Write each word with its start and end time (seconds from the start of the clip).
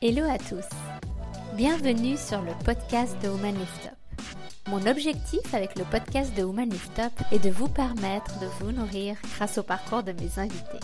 Hello 0.00 0.22
à 0.30 0.38
tous. 0.38 0.64
Bienvenue 1.56 2.16
sur 2.16 2.40
le 2.40 2.52
podcast 2.64 3.20
de 3.20 3.30
Woman 3.30 3.58
Lift 3.58 3.86
Up. 3.86 4.22
Mon 4.68 4.86
objectif 4.86 5.52
avec 5.52 5.76
le 5.76 5.84
podcast 5.86 6.32
de 6.36 6.44
Woman 6.44 6.70
Lift 6.70 7.00
Up 7.00 7.12
est 7.32 7.40
de 7.40 7.50
vous 7.50 7.66
permettre 7.66 8.38
de 8.38 8.46
vous 8.60 8.70
nourrir 8.70 9.16
grâce 9.34 9.58
au 9.58 9.64
parcours 9.64 10.04
de 10.04 10.12
mes 10.12 10.38
invités. 10.38 10.78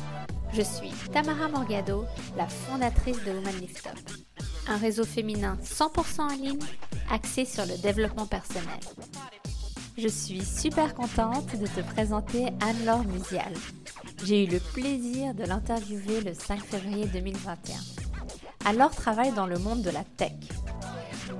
Je 0.53 0.63
suis 0.63 0.91
Tamara 1.13 1.47
Morgado, 1.47 2.07
la 2.37 2.49
fondatrice 2.49 3.23
de 3.23 3.31
Woman 3.31 3.55
Lift 3.61 3.87
Up, 3.87 4.01
un 4.67 4.79
réseau 4.79 5.05
féminin 5.05 5.59
100% 5.63 6.21
en 6.21 6.35
ligne 6.35 6.59
axé 7.09 7.45
sur 7.45 7.65
le 7.67 7.81
développement 7.81 8.27
personnel. 8.27 8.81
Je 9.97 10.09
suis 10.09 10.45
super 10.45 10.93
contente 10.93 11.55
de 11.55 11.69
te 11.69 11.83
présenter 11.93 12.47
Anne-Laure 12.61 13.05
Musial. 13.05 13.53
J'ai 14.25 14.43
eu 14.43 14.49
le 14.49 14.59
plaisir 14.59 15.35
de 15.35 15.45
l'interviewer 15.45 16.21
le 16.21 16.35
5 16.35 16.61
février 16.65 17.07
2021. 17.07 18.04
Anne-Laure 18.67 18.95
travaille 18.95 19.33
dans 19.33 19.47
le 19.47 19.59
monde 19.59 19.83
de 19.83 19.91
la 19.91 20.05
tech. 20.17 20.33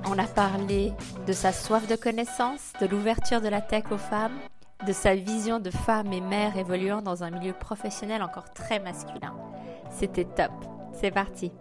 On 0.07 0.19
a 0.19 0.27
parlé 0.27 0.91
de 1.25 1.33
sa 1.33 1.51
soif 1.51 1.87
de 1.87 1.95
connaissance, 1.95 2.73
de 2.79 2.85
l'ouverture 2.85 3.41
de 3.41 3.47
la 3.47 3.61
tech 3.61 3.85
aux 3.91 3.97
femmes, 3.97 4.37
de 4.85 4.93
sa 4.93 5.15
vision 5.15 5.59
de 5.59 5.71
femme 5.71 6.13
et 6.13 6.21
mère 6.21 6.55
évoluant 6.55 7.01
dans 7.01 7.23
un 7.23 7.31
milieu 7.31 7.53
professionnel 7.53 8.21
encore 8.21 8.53
très 8.53 8.79
masculin. 8.79 9.33
C'était 9.89 10.25
top. 10.25 10.51
C'est 10.93 11.09
parti. 11.09 11.51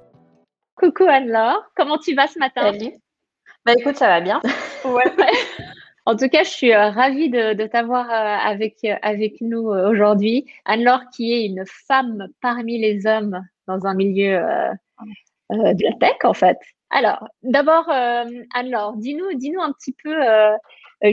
Coucou 0.75 1.05
Anne-Laure, 1.05 1.65
comment 1.75 1.97
tu 1.97 2.15
vas 2.15 2.27
ce 2.27 2.39
matin? 2.39 2.73
Salut. 2.73 2.93
Bah 3.65 3.73
écoute, 3.79 3.97
ça 3.97 4.09
va 4.09 4.21
bien. 4.21 4.41
Ouais. 4.85 5.03
En 6.05 6.15
tout 6.17 6.29
cas, 6.29 6.45
je 6.45 6.51
suis 6.51 6.75
euh, 6.75 6.91
ravie 6.91 7.31
de, 7.31 7.67
t'avoir 7.67 8.11
euh, 8.11 8.51
avec, 8.51 8.77
euh, 8.85 8.97
avec 9.01 9.41
nous 9.41 9.69
aujourd'hui. 9.69 10.45
Anne-Laure, 10.67 11.05
qui 11.11 11.33
est 11.33 11.47
une 11.47 11.65
femme 11.67 12.29
parmi 12.43 12.79
les 12.79 13.07
hommes 13.07 13.43
dans 13.67 13.87
un 13.87 13.95
milieu 13.95 14.39
de 15.57 15.85
la 15.85 15.97
tech, 15.99 16.17
en 16.25 16.35
fait. 16.35 16.59
Alors, 16.91 17.27
d'abord, 17.43 17.89
Anne-Laure, 17.89 18.97
dis-nous, 18.97 19.35
dis-nous 19.35 19.61
un 19.61 19.73
petit 19.73 19.95
peu 20.03 20.15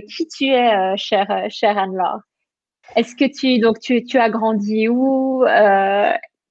qui 0.08 0.28
tu 0.28 0.46
es, 0.46 0.98
chère, 0.98 1.46
chère 1.50 1.78
Anne-Laure. 1.78 2.20
Est-ce 2.96 3.16
que 3.16 3.26
tu, 3.26 3.60
donc, 3.60 3.80
tu, 3.80 4.04
tu 4.04 4.18
as 4.18 4.30
grandi 4.30 4.88
où 4.90 5.46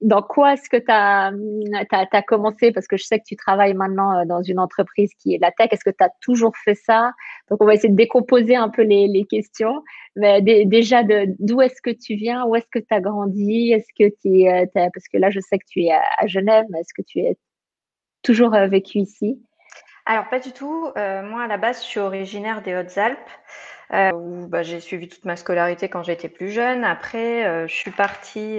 dans 0.01 0.23
quoi 0.23 0.55
est-ce 0.55 0.69
que 0.69 0.79
tu 0.79 0.91
as, 0.91 2.23
commencé? 2.23 2.73
Parce 2.73 2.87
que 2.87 2.97
je 2.97 3.05
sais 3.05 3.19
que 3.19 3.25
tu 3.27 3.37
travailles 3.37 3.75
maintenant 3.75 4.19
euh, 4.19 4.25
dans 4.25 4.43
une 4.43 4.59
entreprise 4.59 5.11
qui 5.15 5.35
est 5.35 5.39
la 5.39 5.51
tech. 5.51 5.69
Est-ce 5.73 5.85
que 5.85 5.91
tu 5.91 6.03
as 6.03 6.11
toujours 6.23 6.57
fait 6.57 6.75
ça? 6.75 7.13
Donc, 7.51 7.63
on 7.63 7.67
va 7.67 7.75
essayer 7.75 7.91
de 7.91 7.97
décomposer 7.97 8.57
un 8.57 8.71
peu 8.71 8.83
les, 8.83 9.09
les 9.09 9.25
questions. 9.25 9.83
Mais 10.17 10.41
déjà, 10.43 11.03
d'où 11.39 11.61
est-ce 11.61 11.83
que 11.83 11.91
tu 11.91 12.15
viens? 12.15 12.45
Où 12.47 12.57
est-ce 12.57 12.69
que 12.71 12.79
tu 12.79 12.93
as 12.95 13.01
grandi? 13.01 13.73
Est-ce 13.73 13.89
que 13.99 14.11
tu 14.23 14.47
Parce 14.75 15.09
que 15.13 15.19
là, 15.19 15.31
je 15.31 15.41
sais 15.41 15.59
que 15.59 15.67
tu 15.69 15.83
es 15.83 15.93
à, 15.93 16.27
Genève, 16.27 16.65
mais 16.71 16.81
est-ce 16.81 16.95
que 16.95 17.03
tu 17.03 17.21
es 17.21 17.37
toujours 18.23 18.55
euh, 18.55 18.67
vécu 18.67 18.99
ici? 18.99 19.41
Alors, 20.07 20.29
pas 20.29 20.41
du 20.41 20.53
tout. 20.53 20.91
Euh, 20.97 21.23
moi, 21.23 21.43
à 21.45 21.47
la 21.47 21.59
base, 21.59 21.83
je 21.83 21.87
suis 21.87 22.01
originaire 22.01 22.63
des 22.63 22.75
Hautes-Alpes 22.75 23.19
euh, 23.93 24.13
où 24.13 24.47
bah, 24.47 24.63
j'ai 24.63 24.81
suivi 24.81 25.09
toute 25.09 25.25
ma 25.25 25.37
scolarité 25.37 25.89
quand 25.89 26.03
j'étais 26.03 26.29
plus 26.29 26.51
jeune. 26.51 26.85
Après, 26.85 27.69
je 27.69 27.75
suis 27.75 27.91
partie 27.91 28.59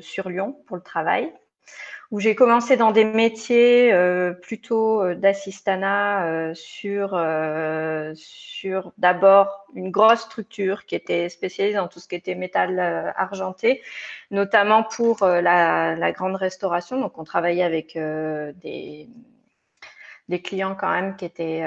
sur 0.00 0.28
Lyon 0.28 0.56
pour 0.66 0.76
le 0.76 0.82
travail, 0.82 1.32
où 2.12 2.20
j'ai 2.20 2.34
commencé 2.34 2.76
dans 2.76 2.92
des 2.92 3.06
métiers 3.06 3.90
euh, 3.90 4.34
plutôt 4.34 5.00
euh, 5.02 5.14
d'assistanat 5.14 6.26
euh, 6.26 6.54
sur, 6.54 7.18
sur 8.14 8.92
d'abord 8.98 9.64
une 9.74 9.90
grosse 9.90 10.20
structure 10.20 10.84
qui 10.84 10.94
était 10.94 11.30
spécialisée 11.30 11.78
dans 11.78 11.88
tout 11.88 12.00
ce 12.00 12.08
qui 12.08 12.14
était 12.14 12.34
métal 12.34 12.78
argenté, 13.16 13.82
notamment 14.30 14.82
pour 14.84 15.24
la, 15.26 16.12
grande 16.12 16.36
restauration. 16.36 17.00
Donc, 17.00 17.16
on 17.16 17.24
travaillait 17.24 17.64
avec 17.64 17.94
des 17.96 19.08
des 20.28 20.40
clients 20.40 20.76
quand 20.78 20.90
même 20.90 21.16
qui 21.16 21.24
étaient, 21.24 21.64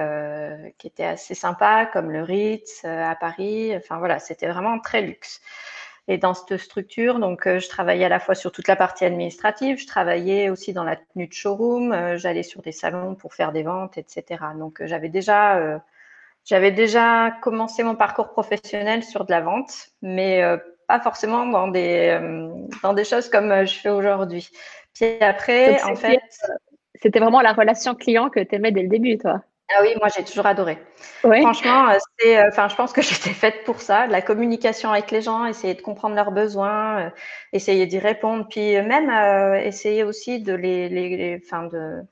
qui 0.78 0.88
étaient 0.88 1.06
assez 1.06 1.36
sympas, 1.36 1.86
comme 1.88 2.10
le 2.12 2.22
Ritz 2.22 2.86
à 2.86 3.16
Paris. 3.16 3.76
Enfin 3.76 3.98
voilà, 3.98 4.20
c'était 4.20 4.48
vraiment 4.48 4.80
très 4.80 5.02
luxe. 5.02 5.42
Et 6.08 6.18
dans 6.18 6.34
cette 6.34 6.58
structure, 6.58 7.20
donc, 7.20 7.48
euh, 7.48 7.60
je 7.60 7.68
travaillais 7.68 8.06
à 8.06 8.10
la 8.10 8.20
fois 8.20 8.36
sur 8.36 8.52
toute 8.52 8.68
la 8.68 8.76
partie 8.76 9.06
administrative, 9.06 9.80
je 9.80 9.88
travaillais 9.88 10.50
aussi 10.50 10.72
dans 10.72 10.84
la 10.84 10.98
tenue 10.98 11.28
de 11.28 11.34
showroom, 11.34 12.16
j'allais 12.18 12.44
sur 12.44 12.62
des 12.62 12.72
salons 12.72 13.16
pour 13.16 13.34
faire 13.34 13.52
des 13.52 13.64
ventes, 13.64 13.98
etc. 13.98 14.44
Donc, 14.58 14.82
j'avais 14.86 15.10
déjà, 15.10 15.82
j'avais 16.44 16.72
déjà 16.72 17.32
commencé 17.42 17.82
mon 17.82 17.96
parcours 17.96 18.30
professionnel 18.30 19.04
sur 19.04 19.26
de 19.26 19.32
la 19.32 19.42
vente, 19.42 19.90
mais 20.04 20.44
pas 20.88 21.00
forcément 21.00 21.48
dans 21.48 21.70
des, 21.70 22.20
dans 22.84 22.94
des 22.94 23.04
choses 23.04 23.30
comme 23.30 23.66
je 23.66 23.74
fais 23.74 23.90
aujourd'hui. 23.90 24.52
Puis 24.94 25.20
après, 25.22 25.82
en 25.84 25.96
fait, 25.96 26.22
c'était 27.02 27.20
vraiment 27.20 27.42
la 27.42 27.54
relation 27.54 27.96
client 27.96 28.30
que 28.30 28.40
tu 28.40 28.56
aimais 28.56 28.72
dès 28.72 28.84
le 28.84 28.90
début, 28.90 29.18
toi. 29.18 29.42
Ah 29.70 29.82
oui, 29.82 29.96
moi 30.00 30.10
j'ai 30.16 30.24
toujours 30.24 30.46
adoré. 30.46 30.78
Franchement, 31.42 31.90
euh, 31.90 31.98
c'est, 32.20 32.38
euh, 32.38 32.50
enfin, 32.50 32.68
je 32.68 32.76
pense 32.76 32.94
que 32.94 33.02
j'étais 33.02 33.32
faite 33.34 33.64
pour 33.66 33.82
ça, 33.82 34.06
la 34.08 34.22
communication 34.22 34.92
avec 34.92 35.10
les 35.12 35.22
gens, 35.22 35.46
essayer 35.46 35.74
de 35.74 35.82
comprendre 35.82 36.16
leurs 36.16 36.32
besoins, 36.32 37.08
euh, 37.08 37.10
essayer 37.52 37.88
d'y 37.88 38.00
répondre, 38.00 38.48
puis 38.48 38.80
même 38.82 39.10
essayer 39.64 40.04
aussi 40.04 40.40
de 40.42 40.54
les, 40.54 40.90
les, 40.90 41.42
enfin, 41.44 41.64
de 41.64 42.04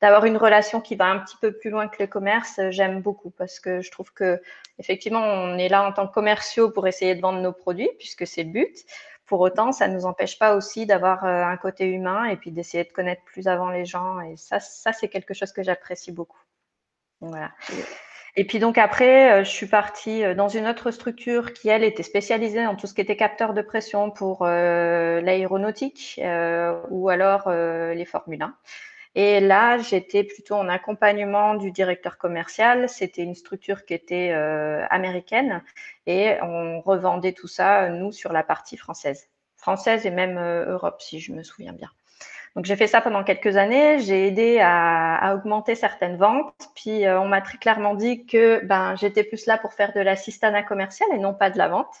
d'avoir 0.00 0.24
une 0.26 0.36
relation 0.36 0.80
qui 0.80 0.94
va 0.96 1.06
un 1.06 1.18
petit 1.18 1.36
peu 1.40 1.52
plus 1.52 1.70
loin 1.70 1.88
que 1.88 2.00
le 2.02 2.06
commerce. 2.06 2.60
J'aime 2.70 3.00
beaucoup 3.02 3.30
parce 3.30 3.58
que 3.60 3.80
je 3.80 3.90
trouve 3.90 4.12
que 4.12 4.40
effectivement, 4.78 5.20
on 5.20 5.58
est 5.58 5.68
là 5.68 5.84
en 5.86 5.92
tant 5.92 6.06
que 6.06 6.14
commerciaux 6.14 6.70
pour 6.70 6.86
essayer 6.86 7.14
de 7.16 7.20
vendre 7.20 7.40
nos 7.40 7.52
produits 7.52 7.90
puisque 7.98 8.26
c'est 8.26 8.44
le 8.44 8.50
but. 8.50 8.84
Pour 9.26 9.40
autant, 9.40 9.72
ça 9.72 9.88
ne 9.88 9.94
nous 9.94 10.06
empêche 10.06 10.38
pas 10.38 10.54
aussi 10.56 10.86
d'avoir 10.86 11.24
euh, 11.24 11.44
un 11.44 11.56
côté 11.56 11.86
humain 11.86 12.24
et 12.26 12.36
puis 12.36 12.50
d'essayer 12.52 12.84
de 12.84 12.92
connaître 12.92 13.22
plus 13.24 13.48
avant 13.48 13.70
les 13.70 13.84
gens. 13.84 14.20
Et 14.20 14.36
ça, 14.36 14.60
ça 14.60 14.92
c'est 14.92 15.08
quelque 15.08 15.34
chose 15.34 15.52
que 15.52 15.62
j'apprécie 15.62 16.12
beaucoup. 16.12 16.38
Voilà. 17.20 17.50
Et 18.36 18.44
puis 18.46 18.58
donc 18.58 18.78
après, 18.78 19.40
euh, 19.40 19.44
je 19.44 19.50
suis 19.50 19.66
partie 19.66 20.24
euh, 20.24 20.34
dans 20.34 20.48
une 20.48 20.66
autre 20.66 20.90
structure 20.90 21.52
qui, 21.52 21.68
elle, 21.68 21.82
était 21.82 22.02
spécialisée 22.02 22.66
en 22.66 22.76
tout 22.76 22.86
ce 22.86 22.94
qui 22.94 23.00
était 23.00 23.16
capteur 23.16 23.54
de 23.54 23.62
pression 23.62 24.10
pour 24.10 24.44
l'aéronautique 24.46 26.20
ou 26.90 27.08
alors 27.08 27.50
les 27.50 28.04
Formule 28.04 28.42
1. 28.42 28.54
Et 29.14 29.40
là, 29.40 29.78
j'étais 29.78 30.22
plutôt 30.22 30.54
en 30.54 30.68
accompagnement 30.68 31.54
du 31.54 31.72
directeur 31.72 32.18
commercial. 32.18 32.88
C'était 32.88 33.24
une 33.24 33.34
structure 33.34 33.84
qui 33.84 33.94
était 33.94 34.30
euh, 34.32 34.86
américaine 34.90 35.62
et 36.06 36.36
on 36.42 36.80
revendait 36.80 37.32
tout 37.32 37.48
ça, 37.48 37.88
nous, 37.88 38.12
sur 38.12 38.32
la 38.32 38.44
partie 38.44 38.76
française. 38.76 39.28
Française 39.56 40.06
et 40.06 40.10
même 40.10 40.38
euh, 40.38 40.66
Europe, 40.66 41.00
si 41.00 41.18
je 41.18 41.32
me 41.32 41.42
souviens 41.42 41.72
bien. 41.72 41.90
Donc 42.58 42.64
j'ai 42.64 42.74
fait 42.74 42.88
ça 42.88 43.00
pendant 43.00 43.22
quelques 43.22 43.56
années, 43.56 44.00
j'ai 44.00 44.26
aidé 44.26 44.58
à, 44.60 45.32
augmenter 45.36 45.76
certaines 45.76 46.16
ventes, 46.16 46.70
puis 46.74 47.06
euh, 47.06 47.20
on 47.20 47.28
m'a 47.28 47.40
très 47.40 47.56
clairement 47.56 47.94
dit 47.94 48.26
que 48.26 48.64
ben 48.64 48.96
j'étais 48.96 49.22
plus 49.22 49.46
là 49.46 49.58
pour 49.58 49.74
faire 49.74 49.92
de 49.92 50.00
l'assistanat 50.00 50.64
commercial 50.64 51.08
et 51.14 51.18
non 51.18 51.34
pas 51.34 51.50
de 51.50 51.58
la 51.58 51.68
vente. 51.68 51.94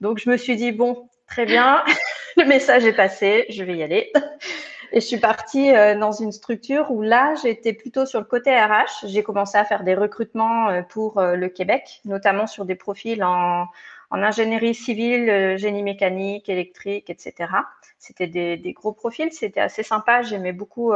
Donc 0.00 0.18
je 0.18 0.30
me 0.30 0.38
suis 0.38 0.56
dit 0.56 0.72
bon, 0.72 1.06
très 1.26 1.44
bien, 1.44 1.84
le 2.38 2.46
message 2.46 2.86
est 2.86 2.94
passé, 2.94 3.44
je 3.50 3.62
vais 3.62 3.76
y 3.76 3.82
aller. 3.82 4.10
Et 4.92 5.00
je 5.00 5.06
suis 5.06 5.18
partie 5.18 5.70
euh, 5.76 5.94
dans 5.96 6.12
une 6.12 6.32
structure 6.32 6.90
où 6.90 7.02
là, 7.02 7.34
j'étais 7.42 7.74
plutôt 7.74 8.06
sur 8.06 8.20
le 8.20 8.24
côté 8.24 8.50
RH. 8.58 9.06
J'ai 9.06 9.22
commencé 9.22 9.58
à 9.58 9.64
faire 9.66 9.84
des 9.84 9.94
recrutements 9.94 10.70
euh, 10.70 10.82
pour 10.82 11.20
le 11.20 11.48
Québec, 11.48 12.00
notamment 12.06 12.46
sur 12.46 12.64
des 12.64 12.74
profils 12.74 13.22
en, 13.22 13.66
en 14.10 14.22
ingénierie 14.22 14.74
civile, 14.74 15.56
génie 15.56 15.82
mécanique, 15.82 16.48
électrique, 16.48 17.10
etc. 17.10 17.34
C'était 17.98 18.26
des, 18.26 18.56
des, 18.56 18.72
gros 18.72 18.92
profils, 18.92 19.32
c'était 19.32 19.60
assez 19.60 19.82
sympa. 19.82 20.22
J'aimais 20.22 20.52
beaucoup 20.52 20.92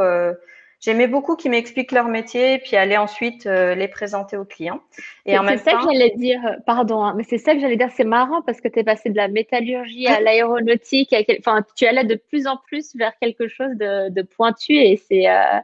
J'aimais 0.81 1.07
beaucoup 1.07 1.35
qu'ils 1.35 1.51
m'expliquent 1.51 1.93
leur 1.93 2.07
métier, 2.07 2.59
puis 2.59 2.75
aller 2.75 2.97
ensuite 2.97 3.47
euh, 3.47 3.73
les 3.75 3.87
présenter 3.87 4.37
aux 4.37 4.45
clients. 4.45 4.81
Et 5.25 5.35
en 5.35 5.43
même 5.43 5.57
C'est 5.57 5.71
ça 5.71 5.77
que 5.77 5.83
j'allais 5.83 6.11
dire, 6.11 6.39
pardon, 6.65 7.03
hein, 7.03 7.13
mais 7.17 7.23
c'est 7.23 7.37
ça 7.37 7.55
que 7.55 7.59
j'allais 7.59 7.77
dire, 7.77 7.89
c'est 7.95 8.03
marrant 8.03 8.41
parce 8.41 8.61
que 8.61 8.67
tu 8.67 8.79
es 8.79 8.83
passé 8.83 9.09
de 9.09 9.15
la 9.15 9.27
métallurgie 9.27 10.05
à 10.07 10.19
l'aéronautique, 10.19 11.15
enfin, 11.39 11.65
tu 11.75 11.87
allais 11.87 12.03
de 12.03 12.13
plus 12.13 12.45
en 12.45 12.57
plus 12.57 12.95
vers 12.95 13.17
quelque 13.19 13.47
chose 13.47 13.71
de, 13.75 14.09
de 14.09 14.21
pointu 14.21 14.73
et 14.73 14.97
c'est 14.97 15.27
euh, 15.27 15.59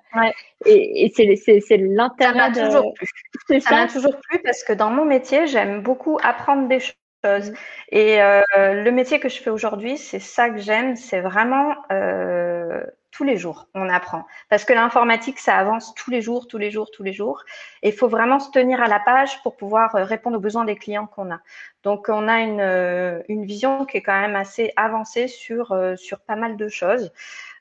et, 0.66 1.06
et 1.06 1.36
c'est 1.36 1.78
l'intérêt. 1.78 2.34
Ça 2.34 2.50
m'a 2.50 2.52
toujours 2.52 2.94
plu. 2.94 3.62
Ça 3.62 3.76
m'a 3.76 3.88
toujours 3.88 4.18
plu 4.28 4.40
parce 4.44 4.64
que 4.64 4.74
dans 4.74 4.90
mon 4.90 5.06
métier, 5.06 5.46
j'aime 5.46 5.84
beaucoup 5.84 6.18
apprendre 6.24 6.68
des 6.68 6.80
choses. 6.80 6.96
Mm. 7.24 7.54
Et 7.92 8.22
euh, 8.22 8.42
le 8.84 8.92
métier 8.92 9.20
que 9.20 9.30
je 9.30 9.42
fais 9.42 9.50
aujourd'hui, 9.50 9.98
c'est 9.98 10.20
ça 10.20 10.50
que 10.50 10.58
j'aime, 10.58 10.96
c'est 10.96 11.22
vraiment 11.22 11.76
euh, 11.92 12.84
tous 13.12 13.24
les 13.24 13.38
jours, 13.38 13.68
on 13.76 13.90
apprend. 13.90 14.26
Parce 14.50 14.66
que 14.66 14.74
l'informatique, 14.74 15.38
ça 15.40 15.56
avance 15.58 15.94
tous 15.96 16.10
les 16.10 16.22
jours, 16.22 16.48
tous 16.48 16.58
les 16.58 16.72
jours, 16.72 16.90
tous 16.92 17.04
les 17.04 17.14
jours. 17.14 17.44
Et 17.84 17.90
il 17.90 17.94
faut 17.94 18.08
vraiment 18.08 18.40
se 18.40 18.50
tenir 18.52 18.82
à 18.82 18.88
la 18.88 19.00
page 19.00 19.42
pour 19.44 19.56
pouvoir 19.56 19.96
euh, 19.96 20.04
répondre 20.04 20.38
aux 20.38 20.42
besoins 20.42 20.66
des 20.66 20.76
clients 20.76 21.08
qu'on 21.08 21.32
a. 21.32 21.40
Donc, 21.84 22.10
on 22.10 22.28
a 22.28 22.40
une, 22.40 23.24
une, 23.28 23.46
vision 23.46 23.86
qui 23.86 23.98
est 23.98 24.02
quand 24.04 24.20
même 24.20 24.36
assez 24.36 24.72
avancée 24.76 25.28
sur, 25.28 25.76
sur 25.98 26.20
pas 26.20 26.36
mal 26.36 26.56
de 26.56 26.68
choses. 26.68 27.12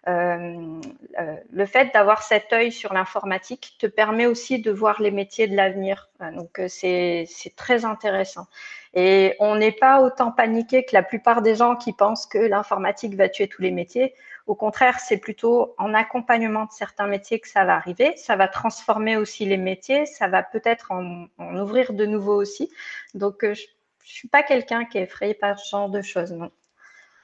Euh, 0.08 0.81
le 1.52 1.67
fait 1.67 1.93
d'avoir 1.93 2.23
cet 2.23 2.52
œil 2.52 2.73
sur 2.73 2.94
l'informatique 2.94 3.76
te 3.79 3.87
permet 3.87 4.26
aussi 4.26 4.61
de 4.61 4.70
voir 4.70 5.00
les 5.02 5.11
métiers 5.11 5.47
de 5.47 5.55
l'avenir. 5.55 6.08
Donc, 6.35 6.61
c'est 6.69 7.26
très 7.56 7.85
intéressant. 7.85 8.47
Et 8.94 9.37
on 9.38 9.55
n'est 9.56 9.73
pas 9.73 10.02
autant 10.02 10.32
paniqué 10.32 10.85
que 10.85 10.94
la 10.94 11.02
plupart 11.02 11.43
des 11.43 11.55
gens 11.55 11.76
qui 11.76 11.93
pensent 11.93 12.26
que 12.26 12.38
l'informatique 12.38 13.14
va 13.14 13.29
tuer 13.29 13.47
tous 13.47 13.62
les 13.62 13.70
métiers. 13.70 14.14
Au 14.47 14.55
contraire, 14.56 14.99
c'est 14.99 15.19
plutôt 15.19 15.75
en 15.79 15.94
accompagnement 15.94 16.64
de 16.64 16.73
certains 16.73 17.06
métiers 17.06 17.38
que 17.38 17.49
ça 17.49 17.64
va 17.64 17.76
arriver. 17.76 18.17
Ça 18.17 18.35
va 18.37 18.49
transformer 18.49 19.17
aussi 19.17 19.44
les 19.44 19.56
métiers, 19.56 20.06
ça 20.06 20.26
va 20.26 20.43
peut-être 20.43 20.91
en, 20.91 21.26
ouvrir 21.38 21.93
de 21.93 22.05
nouveaux 22.06 22.35
aussi. 22.41 22.69
Donc, 23.14 23.44
euh, 23.44 23.55
je 23.55 23.62
ne 23.62 23.69
suis 24.02 24.29
pas 24.29 24.43
quelqu'un 24.43 24.87
qui 24.87 24.99
est 24.99 25.02
effrayé 25.02 25.35
par 25.35 25.58
ce 25.58 25.70
genre 25.70 25.88
de 25.88 26.02
choses, 26.02 26.32
non. 26.32 26.50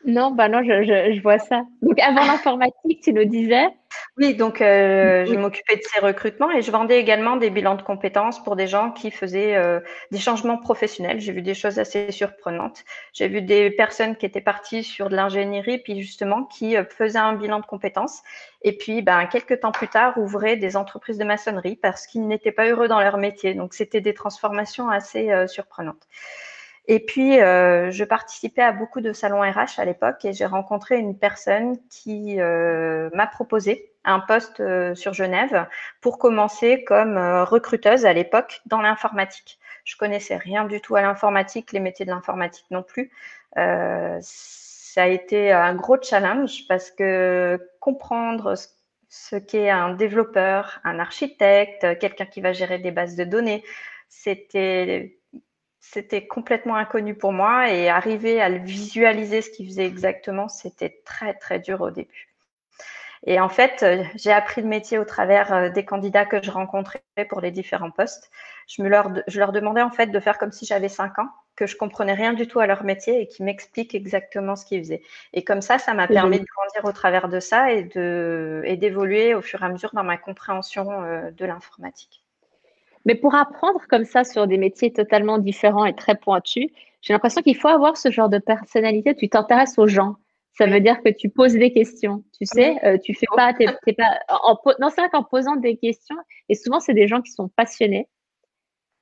Non, 0.06 0.30
bah 0.30 0.48
non, 0.48 0.62
je, 0.62 0.84
je, 0.84 1.20
vois 1.20 1.40
ça. 1.40 1.64
Donc 1.82 1.98
avant 1.98 2.24
l'informatique, 2.26 3.02
tu 3.02 3.12
nous 3.12 3.24
disais? 3.24 3.66
Oui, 4.16 4.34
donc 4.34 4.60
euh, 4.60 5.26
je 5.26 5.34
m'occupais 5.34 5.76
de 5.76 5.82
ces 5.82 5.98
recrutements 5.98 6.50
et 6.52 6.62
je 6.62 6.70
vendais 6.70 7.00
également 7.00 7.36
des 7.36 7.50
bilans 7.50 7.74
de 7.74 7.82
compétences 7.82 8.42
pour 8.42 8.54
des 8.54 8.68
gens 8.68 8.92
qui 8.92 9.10
faisaient 9.10 9.56
euh, 9.56 9.80
des 10.12 10.18
changements 10.18 10.58
professionnels. 10.58 11.20
J'ai 11.20 11.32
vu 11.32 11.42
des 11.42 11.54
choses 11.54 11.80
assez 11.80 12.12
surprenantes. 12.12 12.84
J'ai 13.12 13.26
vu 13.26 13.42
des 13.42 13.68
personnes 13.70 14.14
qui 14.14 14.24
étaient 14.26 14.40
parties 14.40 14.84
sur 14.84 15.08
de 15.10 15.16
l'ingénierie, 15.16 15.78
puis 15.78 16.00
justement 16.00 16.44
qui 16.44 16.76
euh, 16.76 16.84
faisaient 16.88 17.18
un 17.18 17.34
bilan 17.34 17.58
de 17.58 17.66
compétences 17.66 18.22
et 18.62 18.76
puis 18.76 19.02
ben, 19.02 19.26
quelques 19.26 19.60
temps 19.60 19.72
plus 19.72 19.88
tard 19.88 20.16
ouvraient 20.18 20.56
des 20.56 20.76
entreprises 20.76 21.18
de 21.18 21.24
maçonnerie 21.24 21.76
parce 21.76 22.06
qu'ils 22.06 22.28
n'étaient 22.28 22.52
pas 22.52 22.66
heureux 22.66 22.86
dans 22.86 23.00
leur 23.00 23.18
métier. 23.18 23.54
Donc 23.54 23.74
c'était 23.74 24.00
des 24.00 24.14
transformations 24.14 24.88
assez 24.88 25.30
surprenantes. 25.48 26.06
Et 26.88 27.00
puis, 27.00 27.40
euh, 27.40 27.90
je 27.90 28.04
participais 28.04 28.62
à 28.62 28.72
beaucoup 28.72 29.00
de 29.00 29.12
salons 29.12 29.40
RH 29.40 29.78
à 29.78 29.84
l'époque 29.84 30.24
et 30.24 30.32
j'ai 30.32 30.46
rencontré 30.46 30.98
une 30.98 31.18
personne 31.18 31.76
qui 31.88 32.40
euh, 32.40 33.10
m'a 33.12 33.26
proposé 33.26 33.92
un 34.04 34.20
poste 34.20 34.60
euh, 34.60 34.94
sur 34.94 35.12
Genève 35.12 35.66
pour 36.00 36.18
commencer 36.18 36.84
comme 36.84 37.18
recruteuse 37.18 38.06
à 38.06 38.12
l'époque 38.12 38.60
dans 38.66 38.80
l'informatique. 38.80 39.58
Je 39.84 39.96
connaissais 39.96 40.36
rien 40.36 40.64
du 40.64 40.80
tout 40.80 40.94
à 40.94 41.02
l'informatique, 41.02 41.72
les 41.72 41.80
métiers 41.80 42.06
de 42.06 42.10
l'informatique 42.10 42.66
non 42.70 42.84
plus. 42.84 43.10
ça 43.54 45.02
a 45.02 45.06
été 45.06 45.52
un 45.52 45.74
gros 45.74 46.00
challenge 46.00 46.66
parce 46.68 46.90
que 46.90 47.58
comprendre 47.80 48.54
ce 49.08 49.36
qu'est 49.36 49.70
un 49.70 49.94
développeur, 49.94 50.80
un 50.84 50.98
architecte, 50.98 51.98
quelqu'un 51.98 52.26
qui 52.26 52.40
va 52.40 52.52
gérer 52.52 52.78
des 52.78 52.90
bases 52.92 53.16
de 53.16 53.24
données, 53.24 53.64
c'était 54.08 55.18
c'était 55.92 56.26
complètement 56.26 56.76
inconnu 56.76 57.14
pour 57.14 57.32
moi 57.32 57.70
et 57.70 57.88
arriver 57.88 58.40
à 58.40 58.48
le 58.48 58.58
visualiser 58.58 59.40
ce 59.40 59.50
qu'il 59.50 59.66
faisait 59.66 59.86
exactement, 59.86 60.48
c'était 60.48 61.00
très 61.04 61.34
très 61.34 61.58
dur 61.60 61.80
au 61.80 61.90
début. 61.90 62.28
Et 63.24 63.40
en 63.40 63.48
fait, 63.48 63.82
euh, 63.82 64.04
j'ai 64.14 64.32
appris 64.32 64.62
le 64.62 64.68
métier 64.68 64.98
au 64.98 65.04
travers 65.04 65.52
euh, 65.52 65.68
des 65.68 65.84
candidats 65.84 66.26
que 66.26 66.42
je 66.42 66.50
rencontrais 66.50 67.00
pour 67.28 67.40
les 67.40 67.50
différents 67.50 67.90
postes. 67.90 68.30
Je, 68.68 68.82
me 68.82 68.88
leur, 68.88 69.10
je 69.26 69.38
leur 69.38 69.52
demandais 69.52 69.82
en 69.82 69.90
fait 69.90 70.08
de 70.08 70.20
faire 70.20 70.38
comme 70.38 70.52
si 70.52 70.66
j'avais 70.66 70.88
cinq 70.88 71.18
ans, 71.18 71.28
que 71.56 71.66
je 71.66 71.76
comprenais 71.76 72.12
rien 72.14 72.34
du 72.34 72.46
tout 72.46 72.60
à 72.60 72.66
leur 72.66 72.84
métier 72.84 73.22
et 73.22 73.28
qu'ils 73.28 73.46
m'expliquent 73.46 73.94
exactement 73.94 74.54
ce 74.54 74.66
qu'ils 74.66 74.80
faisaient. 74.80 75.02
Et 75.32 75.44
comme 75.44 75.62
ça, 75.62 75.78
ça 75.78 75.94
m'a 75.94 76.06
permis 76.06 76.38
de 76.38 76.44
grandir 76.44 76.84
au 76.84 76.92
travers 76.92 77.28
de 77.28 77.40
ça 77.40 77.72
et 77.72 77.84
d'évoluer 78.76 79.34
au 79.34 79.40
fur 79.40 79.62
et 79.62 79.66
à 79.66 79.68
mesure 79.70 79.90
dans 79.94 80.04
ma 80.04 80.18
compréhension 80.18 81.02
euh, 81.02 81.30
de 81.30 81.46
l'informatique. 81.46 82.25
Mais 83.06 83.14
pour 83.14 83.34
apprendre 83.34 83.80
comme 83.88 84.04
ça 84.04 84.24
sur 84.24 84.46
des 84.46 84.58
métiers 84.58 84.92
totalement 84.92 85.38
différents 85.38 85.86
et 85.86 85.94
très 85.94 86.16
pointus, 86.16 86.68
j'ai 87.00 87.12
l'impression 87.12 87.40
qu'il 87.40 87.56
faut 87.56 87.68
avoir 87.68 87.96
ce 87.96 88.10
genre 88.10 88.28
de 88.28 88.38
personnalité. 88.38 89.14
Tu 89.14 89.28
t'intéresses 89.28 89.78
aux 89.78 89.86
gens. 89.86 90.16
Ça 90.58 90.66
veut 90.66 90.80
dire 90.80 91.02
que 91.02 91.10
tu 91.10 91.28
poses 91.28 91.52
des 91.52 91.72
questions. 91.72 92.24
Tu 92.38 92.46
sais, 92.46 92.76
euh, 92.84 92.98
tu 92.98 93.14
fais 93.14 93.26
pas, 93.34 93.52
t'es, 93.52 93.66
pas. 93.66 94.18
En, 94.28 94.58
non, 94.80 94.88
c'est 94.88 95.00
vrai 95.00 95.10
qu'en 95.10 95.22
posant 95.22 95.56
des 95.56 95.76
questions, 95.76 96.16
et 96.48 96.54
souvent 96.54 96.80
c'est 96.80 96.94
des 96.94 97.06
gens 97.06 97.20
qui 97.20 97.30
sont 97.30 97.48
passionnés, 97.48 98.08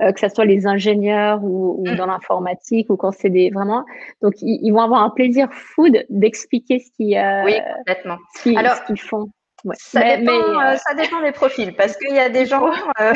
euh, 0.03 0.11
que 0.13 0.21
ce 0.21 0.29
soit 0.29 0.45
les 0.45 0.67
ingénieurs 0.67 1.43
ou, 1.45 1.77
ou 1.79 1.89
mm. 1.89 1.97
dans 1.97 2.07
l'informatique 2.07 2.91
ou 2.91 2.97
quand 2.97 3.13
c'est 3.13 3.31
des 3.31 3.51
vraiment. 3.51 3.85
Donc 4.21 4.35
ils, 4.43 4.71
vont 4.73 4.81
avoir 4.81 5.03
un 5.03 5.11
plaisir 5.11 5.49
fou 5.53 5.89
d'expliquer 6.11 6.81
ce 6.81 6.91
qu'ils. 6.91 7.17
Euh, 7.17 7.45
oui, 7.45 7.55
complètement. 7.79 8.19
Alors, 8.57 8.75
ce 8.75 8.87
qu'ils 8.87 9.01
font. 9.01 9.31
Ça, 9.73 10.17
dépend, 10.17 10.33
euh, 10.33 10.77
ça 10.77 10.95
dépend 10.95 11.23
des 11.23 11.33
profils 11.33 11.75
parce 11.75 11.97
qu'il 11.97 12.15
y 12.15 12.19
a 12.19 12.29
des 12.29 12.45
gens, 12.45 12.71
euh, 13.01 13.13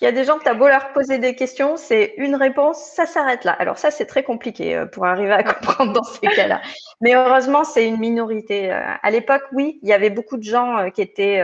il 0.00 0.04
y 0.04 0.06
a 0.06 0.12
des 0.12 0.24
gens 0.24 0.38
tu 0.38 0.48
as 0.48 0.54
beau 0.54 0.68
leur 0.68 0.92
poser 0.92 1.18
des 1.18 1.34
questions, 1.34 1.76
c'est 1.76 2.14
une 2.16 2.34
réponse, 2.34 2.78
ça 2.78 3.06
s'arrête 3.06 3.44
là. 3.44 3.52
Alors 3.52 3.78
ça, 3.78 3.90
c'est 3.90 4.06
très 4.06 4.22
compliqué 4.22 4.76
euh, 4.76 4.86
pour 4.86 5.04
arriver 5.06 5.32
à 5.32 5.42
comprendre 5.54 5.92
dans 5.92 6.02
ces 6.02 6.26
cas-là. 6.26 6.60
Mais 7.00 7.14
heureusement, 7.14 7.64
c'est 7.64 7.86
une 7.86 7.98
minorité. 7.98 8.70
À 8.70 9.10
l'époque, 9.10 9.42
oui, 9.52 9.78
il 9.82 9.88
y 9.88 9.92
avait 9.92 10.10
beaucoup 10.10 10.36
de 10.36 10.42
gens 10.42 10.90
qui 10.90 11.02
étaient 11.02 11.42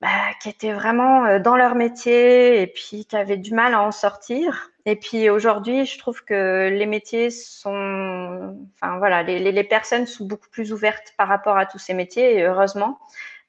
bah, 0.00 0.08
qui 0.42 0.48
étaient 0.48 0.72
vraiment 0.72 1.38
dans 1.40 1.56
leur 1.56 1.74
métier 1.74 2.62
et 2.62 2.66
puis 2.66 3.04
qui 3.04 3.16
avaient 3.16 3.36
du 3.36 3.52
mal 3.52 3.74
à 3.74 3.82
en 3.82 3.92
sortir. 3.92 4.70
Et 4.86 4.96
puis 4.96 5.28
aujourd'hui, 5.28 5.84
je 5.84 5.98
trouve 5.98 6.24
que 6.24 6.68
les 6.70 6.86
métiers 6.86 7.30
sont, 7.30 8.56
enfin 8.74 8.98
voilà, 8.98 9.22
les, 9.22 9.52
les, 9.52 9.64
personnes 9.64 10.06
sont 10.06 10.24
beaucoup 10.24 10.48
plus 10.50 10.72
ouvertes 10.72 11.12
par 11.18 11.28
rapport 11.28 11.58
à 11.58 11.66
tous 11.66 11.78
ces 11.78 11.92
métiers 11.92 12.38
et 12.38 12.42
heureusement 12.44 12.98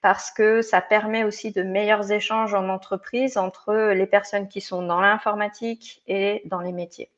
parce 0.01 0.31
que 0.31 0.62
ça 0.62 0.81
permet 0.81 1.24
aussi 1.24 1.51
de 1.51 1.62
meilleurs 1.62 2.12
échanges 2.12 2.53
en 2.53 2.69
entreprise 2.69 3.38
entre 3.38 3.92
les 3.94 4.07
personnes 4.07 4.48
qui 4.48 4.62
sont 4.62 4.86
dans 4.86 5.00
l'informatique 5.00 6.01
et 6.07 6.42
dans 6.45 6.62
les 6.62 6.71
métiers. 6.71 7.12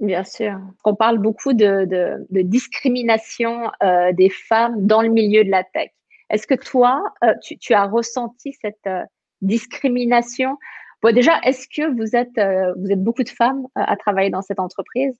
Bien 0.00 0.24
sûr. 0.24 0.58
On 0.84 0.94
parle 0.94 1.18
beaucoup 1.18 1.52
de, 1.52 1.84
de, 1.84 2.26
de 2.30 2.40
discrimination 2.40 3.70
euh, 3.82 4.12
des 4.12 4.30
femmes 4.30 4.86
dans 4.86 5.02
le 5.02 5.08
milieu 5.08 5.44
de 5.44 5.50
la 5.50 5.62
tech. 5.62 5.90
Est-ce 6.30 6.46
que 6.46 6.54
toi, 6.54 7.02
euh, 7.22 7.34
tu, 7.42 7.58
tu, 7.58 7.74
as 7.74 7.84
ressenti 7.84 8.54
cette 8.60 8.78
euh, 8.86 9.02
discrimination? 9.42 10.56
Bon, 11.02 11.14
déjà, 11.14 11.38
est-ce 11.44 11.66
que 11.68 11.94
vous 11.94 12.16
êtes, 12.16 12.38
vous 12.78 12.90
êtes 12.90 13.02
beaucoup 13.02 13.22
de 13.22 13.28
femmes 13.30 13.66
à 13.74 13.96
travailler 13.96 14.28
dans 14.28 14.42
cette 14.42 14.60
entreprise? 14.60 15.18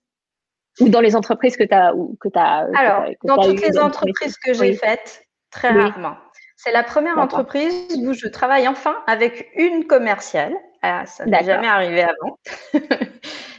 Ou 0.79 0.89
dans 0.89 1.01
les 1.01 1.15
entreprises 1.15 1.57
que 1.57 1.63
tu 1.63 1.73
as 1.73 1.91
que 2.19 2.29
as 2.35 2.67
Alors, 2.75 3.09
dans 3.23 3.41
toutes 3.41 3.61
les 3.61 3.79
entreprises 3.79 4.37
que 4.37 4.53
j'ai 4.53 4.73
faites, 4.73 5.25
très 5.49 5.69
rarement. 5.69 6.15
C'est 6.63 6.71
la 6.71 6.83
première 6.83 7.17
entreprise 7.17 7.97
où 7.97 8.13
je 8.13 8.27
travaille 8.27 8.67
enfin 8.67 8.95
avec 9.07 9.49
une 9.55 9.87
commerciale. 9.87 10.53
Ah, 10.83 11.07
ça 11.07 11.25
n'est 11.25 11.43
jamais 11.43 11.67
arrivé 11.67 12.03
avant. 12.03 12.37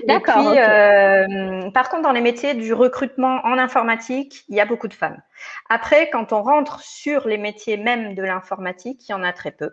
D'accord. 0.07 0.55
Euh, 0.57 1.69
par 1.73 1.89
contre, 1.89 2.03
dans 2.03 2.13
les 2.13 2.21
métiers 2.21 2.55
du 2.55 2.73
recrutement 2.73 3.41
en 3.45 3.59
informatique, 3.59 4.45
il 4.49 4.55
y 4.55 4.61
a 4.61 4.67
beaucoup 4.67 4.87
de 4.87 4.95
femmes. 4.95 5.21
Après, 5.69 6.11
quand 6.11 6.33
on 6.33 6.43
rentre 6.43 6.79
sur 6.81 7.27
les 7.27 7.39
métiers 7.39 7.77
même 7.77 8.15
de 8.15 8.23
l'informatique, 8.23 9.09
il 9.09 9.11
y 9.11 9.15
en 9.17 9.25
a 9.25 9.33
très 9.33 9.51
peu. 9.51 9.71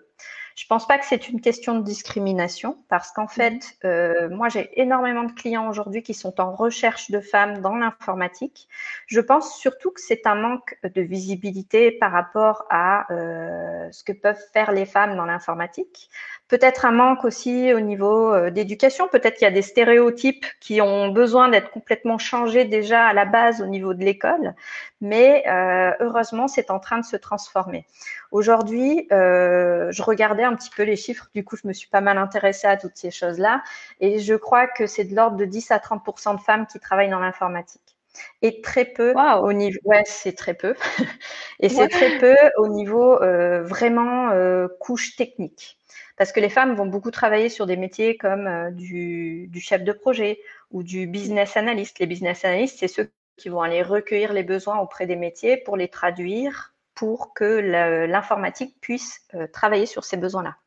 Je 0.59 0.65
pense 0.65 0.85
pas 0.85 0.97
que 0.97 1.05
c'est 1.05 1.29
une 1.29 1.39
question 1.39 1.79
de 1.79 1.83
discrimination 1.85 2.83
parce 2.89 3.13
qu'en 3.13 3.29
fait, 3.29 3.53
mhm. 3.53 3.61
euh, 3.85 4.29
moi 4.29 4.49
j'ai 4.49 4.69
énormément 4.77 5.23
de 5.23 5.31
clients 5.31 5.69
aujourd'hui 5.69 6.03
qui 6.03 6.13
sont 6.13 6.41
en 6.41 6.53
recherche 6.53 7.11
de 7.11 7.21
femmes 7.21 7.61
dans 7.61 7.77
l'informatique. 7.77 8.67
Je 9.07 9.21
pense 9.21 9.57
surtout 9.57 9.91
que 9.91 10.01
c'est 10.01 10.27
un 10.27 10.35
manque 10.35 10.77
de 10.83 11.01
visibilité 11.01 11.93
par 11.93 12.11
rapport 12.11 12.65
à 12.69 13.09
euh, 13.09 13.89
ce 13.93 14.03
que 14.03 14.11
peuvent 14.11 14.43
faire 14.51 14.73
les 14.73 14.85
femmes 14.85 15.15
dans 15.15 15.23
l'informatique. 15.23 16.09
Peut-être 16.49 16.85
un 16.85 16.91
manque 16.91 17.25
aussi 17.25 17.73
au 17.73 17.79
niveau 17.79 18.33
euh, 18.33 18.49
d'éducation. 18.49 19.07
Peut-être 19.07 19.35
qu'il 19.35 19.45
y 19.45 19.47
a 19.47 19.51
des 19.51 19.61
stéréotypes 19.61 20.45
qui 20.59 20.81
ont 20.81 21.09
besoin 21.09 21.47
d'être 21.47 21.69
complètement 21.69 22.17
changés 22.17 22.65
déjà 22.65 23.05
à 23.05 23.13
la 23.13 23.25
base 23.25 23.61
au 23.61 23.67
niveau 23.67 23.93
de 23.93 24.03
l'école. 24.03 24.55
Mais 24.99 25.43
euh, 25.47 25.91
heureusement, 25.99 26.47
c'est 26.47 26.71
en 26.71 26.79
train 26.79 26.97
de 26.97 27.05
se 27.05 27.15
transformer. 27.15 27.85
Aujourd'hui, 28.31 29.07
euh, 29.11 29.91
je 29.91 30.01
regardais 30.01 30.43
un 30.43 30.55
petit 30.55 30.71
peu 30.75 30.83
les 30.83 30.95
chiffres. 30.95 31.27
Du 31.35 31.45
coup, 31.45 31.55
je 31.55 31.67
me 31.67 31.73
suis 31.73 31.87
pas 31.87 32.01
mal 32.01 32.17
intéressée 32.17 32.67
à 32.67 32.77
toutes 32.77 32.97
ces 32.97 33.11
choses-là. 33.11 33.63
Et 33.99 34.19
je 34.19 34.33
crois 34.33 34.67
que 34.67 34.87
c'est 34.87 35.05
de 35.05 35.15
l'ordre 35.15 35.37
de 35.37 35.45
10 35.45 35.71
à 35.71 35.77
30% 35.77 36.35
de 36.35 36.41
femmes 36.41 36.65
qui 36.65 36.79
travaillent 36.79 37.09
dans 37.09 37.19
l'informatique 37.19 37.95
et 38.41 38.61
très 38.61 38.85
peu 38.85 39.13
au 39.41 39.53
niveau 39.53 39.79
ouais 39.85 40.03
c'est 40.05 40.33
très 40.33 40.53
peu 40.53 40.75
et 41.59 41.69
c'est 41.69 41.87
très 41.87 42.17
peu 42.17 42.35
au 42.57 42.67
niveau 42.67 43.21
euh, 43.21 43.63
vraiment 43.63 44.31
euh, 44.31 44.67
couche 44.79 45.15
technique 45.15 45.78
parce 46.19 46.33
que 46.33 46.41
les 46.41 46.49
femmes 46.49 46.75
vont 46.75 46.85
beaucoup 46.85 47.11
travailler 47.11 47.47
sur 47.47 47.65
des 47.65 47.77
métiers 47.77 48.17
comme 48.17 48.45
euh, 48.45 48.71
du, 48.71 49.49
chef 49.61 49.85
de 49.85 49.93
projet 49.93 50.41
ou 50.69 50.83
du 50.83 51.07
business 51.07 51.55
analyst. 51.55 51.97
Les 51.99 52.07
business 52.07 52.43
analysts, 52.43 52.77
c'est 52.77 52.89
ceux 52.89 53.09
qui 53.37 53.47
vont 53.47 53.61
aller 53.61 53.81
recueillir 53.81 54.33
les 54.33 54.43
besoins 54.43 54.79
auprès 54.79 55.07
des 55.07 55.15
métiers 55.15 55.55
pour 55.55 55.77
les 55.77 55.87
traduire 55.87 56.73
pour 56.93 57.33
que 57.33 58.05
l'informatique 58.05 58.75
puisse 58.81 59.21
euh, 59.33 59.47
travailler 59.47 59.85
sur 59.85 60.03
ces 60.03 60.17
besoins-là. 60.17 60.57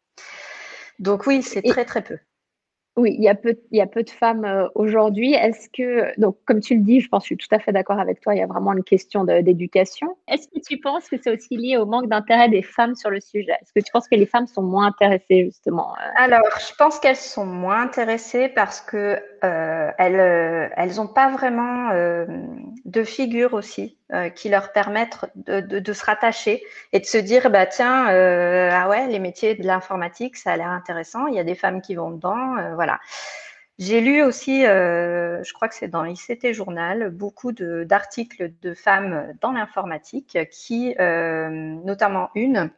Donc 0.99 1.26
oui, 1.26 1.42
c'est 1.42 1.61
très 1.61 1.85
très 1.85 2.02
peu. 2.02 2.16
Oui, 2.96 3.14
il 3.16 3.25
y 3.25 3.28
a 3.28 3.34
peu, 3.34 3.54
il 3.70 3.78
y 3.78 3.80
a 3.80 3.87
peu 3.87 4.02
de 4.02 4.11
femmes 4.11 4.44
euh, 4.44 4.68
aujourd'hui. 4.75 5.32
Est-ce 5.32 5.68
que, 5.70 6.18
donc, 6.20 6.37
comme 6.44 6.61
tu 6.61 6.75
le 6.75 6.82
dis, 6.82 7.00
je 7.00 7.08
pense, 7.08 7.22
je 7.22 7.28
suis 7.28 7.37
tout 7.38 7.49
à 7.50 7.58
fait 7.58 7.72
d'accord 7.72 7.99
avec 7.99 8.20
toi, 8.20 8.34
il 8.34 8.38
y 8.38 8.42
a 8.42 8.46
vraiment 8.46 8.75
une 8.75 8.84
question 8.84 9.25
d'éducation. 9.25 10.16
Est-ce 10.28 10.46
que 10.49 10.61
tu 10.61 10.78
penses 10.78 11.08
que 11.08 11.16
c'est 11.22 11.32
aussi 11.32 11.56
lié 11.56 11.78
au 11.78 11.87
manque 11.87 12.08
d'intérêt 12.08 12.50
des 12.50 12.61
femmes 12.61 12.94
sur 12.94 13.08
le 13.08 13.20
sujet? 13.20 13.52
Est-ce 13.62 13.72
que 13.72 13.80
tu 13.80 13.90
penses 13.92 14.08
que 14.08 14.16
les 14.16 14.26
femmes 14.26 14.46
sont 14.46 14.62
moins 14.62 14.88
intéressées, 14.88 15.44
justement 15.44 15.94
euh? 15.94 16.11
Alors, 16.16 16.42
je 16.58 16.75
pense 16.76 16.99
qu'elles 16.99 17.16
sont 17.16 17.46
moins 17.46 17.80
intéressées 17.80 18.50
parce 18.50 18.82
que 18.82 19.18
euh, 19.42 19.90
elles, 19.99 20.20
euh, 20.20 20.94
n'ont 20.94 21.08
pas 21.08 21.30
vraiment 21.30 21.90
euh, 21.92 22.26
de 22.84 23.04
figure 23.04 23.54
aussi 23.54 23.96
qui 24.35 24.49
leur 24.49 24.73
permettent 24.73 25.25
de, 25.37 25.61
de, 25.61 25.78
de, 25.78 25.92
se 25.92 26.04
rattacher 26.04 26.62
et 26.92 27.00
de 27.00 27.07
se 27.07 27.16
dire 27.19 27.50
bah 27.50 27.66
tiens 27.66 28.07
ah 28.07 28.88
ouais 28.88 29.07
les 29.07 29.19
métiers 29.19 29.54
de 29.54 29.66
l'informatique 29.66 30.37
ça 30.37 30.52
a 30.52 30.57
l'air 30.57 30.69
intéressant 30.69 31.26
il 31.28 31.35
y 31.35 31.38
a 31.38 31.45
des 31.45 31.54
femmes 31.54 31.81
qui 31.81 31.95
vont 31.95 32.11
dedans 32.11 32.75
voilà. 32.75 33.00
J'ai 33.78 34.00
lu 34.00 34.23
aussi, 34.23 34.64
euh, 34.66 35.42
je 35.42 35.52
crois 35.54 35.66
que 35.66 35.75
c'est 35.75 35.88
dans 35.88 36.02
l'ICT 36.02 36.52
Journal, 36.52 37.11
beaucoup 37.11 37.52
d'articles 37.52 38.52
de, 38.62 38.75
femmes 38.75 39.35
dans 39.40 39.50
l'informatique 39.50 40.38
qui, 40.50 40.95
euh, 41.00 41.49
notamment 41.49 42.31
une, 42.35 42.71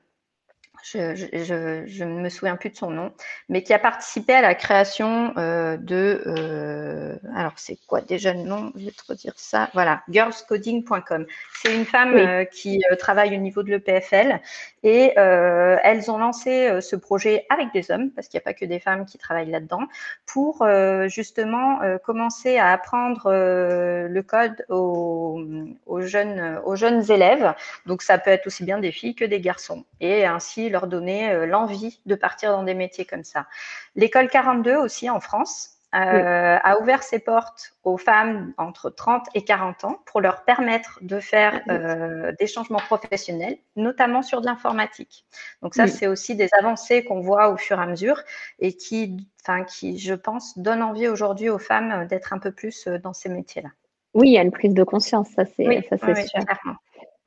je, 0.93 2.05
ne 2.05 2.21
me 2.21 2.29
souviens 2.29 2.57
plus 2.57 2.71
de 2.71 2.77
son 2.77 2.91
nom, 2.91 3.13
mais 3.49 3.63
qui 3.63 3.73
a 3.73 3.79
participé 3.79 4.35
à 4.35 4.43
la 4.43 4.55
création 4.55 5.33
euh, 5.39 5.77
de, 5.77 6.23
euh, 6.27 7.17
alors 7.35 7.55
c'est 7.57 7.79
quoi 7.87 8.03
déjà 8.03 8.35
le 8.35 8.41
nom? 8.43 8.73
Je 8.77 8.85
vais 8.87 8.91
te 8.91 9.03
redire 9.09 9.33
ça. 9.37 9.71
Voilà, 9.73 10.03
girlscoding.com. 10.11 11.27
C'est 11.63 11.75
une 11.75 11.87
femme 11.87 12.15
euh, 12.15 12.45
qui 12.45 12.83
travaille 12.99 13.35
au 13.37 13.41
niveau 13.41 13.63
de 13.63 13.71
l'EPFL 13.71 14.41
et 14.83 15.15
elles 15.17 16.11
ont 16.11 16.19
lancé 16.19 16.81
ce 16.83 16.95
projet 16.95 17.47
avec 17.49 17.73
des 17.73 17.91
hommes, 17.91 18.11
parce 18.11 18.29
qu'il 18.29 18.37
n'y 18.37 18.43
a 18.43 18.45
pas 18.45 18.53
que 18.53 18.67
des 18.67 18.81
femmes 18.81 19.07
qui 19.07 19.17
travaillent 19.17 19.51
là-dedans, 19.51 19.87
pour 20.27 20.67
justement 21.07 21.79
commencer 22.05 22.59
à 22.59 22.71
apprendre 22.71 23.31
le 23.31 24.21
code 24.21 24.67
aux, 24.69 25.43
aux, 25.87 26.01
jeunes, 26.03 26.61
aux 26.67 26.77
jeunes 26.77 27.11
élèves. 27.11 27.55
Donc 27.87 28.03
ça 28.03 28.19
peut 28.19 28.31
être 28.31 28.47
aussi 28.47 28.63
bien 28.65 28.79
des 28.79 28.93
filles 28.93 29.15
que 29.15 29.25
des 29.25 29.41
garçons. 29.41 29.87
Et 30.01 30.27
ainsi 30.27 30.69
leur 30.75 30.87
donner 30.89 31.31
euh, 31.31 31.47
l'envie 31.47 32.01
de 32.05 32.15
partir 32.15 32.53
dans 32.53 32.65
des 32.65 32.75
métiers 32.75 33.07
comme 33.07 33.25
ça. 33.25 33.47
L'école 33.95 34.29
42 34.29 34.77
aussi 34.77 35.09
en 35.09 35.21
France 35.21 35.71
euh, 35.95 36.59
a 36.61 36.81
ouvert 36.81 37.05
ses 37.05 37.21
portes 37.21 37.77
aux 37.85 37.97
femmes 37.97 38.53
entre 38.59 38.91
30 38.91 39.29
et 39.35 39.45
40 39.45 39.85
ans 39.85 40.01
pour 40.07 40.21
leur 40.21 40.43
permettre 40.43 40.99
de 41.03 41.21
faire 41.21 41.63
euh, 41.69 42.33
des 42.41 42.49
changements 42.49 42.81
professionnels, 42.81 43.59
notamment 43.77 44.23
sur 44.23 44.41
de 44.41 44.47
l'informatique. 44.47 45.25
Donc 45.63 45.77
ça, 45.77 45.87
c'est 45.87 46.09
aussi 46.09 46.35
des 46.35 46.49
avancées 46.59 47.05
qu'on 47.05 47.21
voit 47.21 47.51
au 47.51 47.57
fur 47.57 47.79
et 47.79 47.83
à 47.83 47.87
mesure 47.87 48.21
et 48.59 48.73
qui, 48.73 49.29
enfin, 49.43 49.63
qui, 49.63 50.01
je 50.01 50.15
pense, 50.15 50.59
donnent 50.59 50.83
envie 50.83 51.07
aujourd'hui 51.07 51.49
aux 51.49 51.61
femmes 51.61 52.09
d'être 52.09 52.33
un 52.33 52.39
peu 52.39 52.51
plus 52.51 52.89
dans 52.89 53.13
ces 53.13 53.29
métiers-là. 53.29 53.71
Oui, 54.15 54.31
il 54.31 54.33
y 54.33 54.39
a 54.39 54.43
une 54.43 54.51
prise 54.51 54.75
de 54.75 54.85
conscience, 54.85 55.29
ça 55.29 55.45
c'est 55.45 55.69
oui, 55.69 55.81
sûr. 55.83 56.41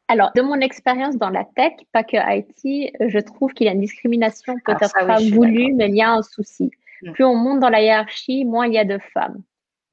Alors, 0.08 0.32
de 0.36 0.42
mon 0.42 0.60
expérience 0.62 1.18
dans 1.18 1.30
la 1.30 1.44
tech, 1.44 1.74
pas 1.92 2.04
que 2.04 2.16
IT, 2.18 2.94
je 3.00 3.20
trouve 3.20 3.54
qu'il 3.54 3.68
y 3.68 3.70
a 3.70 3.74
une 3.74 3.82
discrimination 3.82 4.56
ah, 4.66 4.76
peut-être 4.76 4.94
pas 4.94 5.20
voulue, 5.20 5.74
mais 5.74 5.90
il 5.90 5.96
y 5.96 6.02
a 6.02 6.12
un 6.12 6.22
souci. 6.22 6.72
Mm. 7.02 7.12
Plus 7.12 7.24
on 7.26 7.36
monte 7.36 7.60
dans 7.60 7.70
la 7.70 7.82
hiérarchie, 7.82 8.46
moins 8.46 8.68
il 8.68 8.74
y 8.74 8.80
a 8.80 8.86
de 8.86 9.00
femmes. 9.14 9.44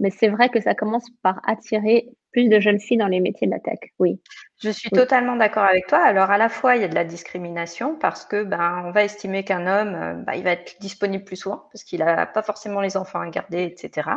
Mais 0.01 0.11
c'est 0.11 0.29
vrai 0.29 0.49
que 0.49 0.61
ça 0.61 0.75
commence 0.75 1.07
par 1.23 1.41
attirer 1.47 2.09
plus 2.33 2.49
de 2.49 2.59
jeunes 2.59 2.81
filles 2.81 2.97
dans 2.97 3.07
les 3.07 3.21
métiers 3.21 3.47
de 3.47 3.53
la 3.53 3.61
tech. 3.61 3.79
Oui. 3.99 4.21
Je 4.61 4.71
suis 4.71 4.91
totalement 4.91 5.37
d'accord 5.37 5.63
avec 5.63 5.87
toi. 5.87 5.99
Alors 5.99 6.31
à 6.31 6.39
la 6.39 6.49
fois 6.49 6.75
il 6.75 6.83
y 6.83 6.85
a 6.85 6.89
de 6.89 6.95
la 6.95 7.05
discrimination 7.05 7.97
parce 7.97 8.25
que 8.25 8.43
ben 8.43 8.83
on 8.87 8.91
va 8.91 9.05
estimer 9.05 9.45
qu'un 9.45 9.67
homme 9.67 9.95
euh, 9.95 10.15
ben, 10.15 10.33
il 10.35 10.43
va 10.43 10.51
être 10.51 10.75
disponible 10.81 11.23
plus 11.23 11.37
souvent 11.37 11.69
parce 11.73 11.85
qu'il 11.85 12.01
n'a 12.01 12.27
pas 12.27 12.43
forcément 12.43 12.81
les 12.81 12.97
enfants 12.97 13.21
à 13.21 13.29
garder, 13.31 13.63
etc. 13.63 14.11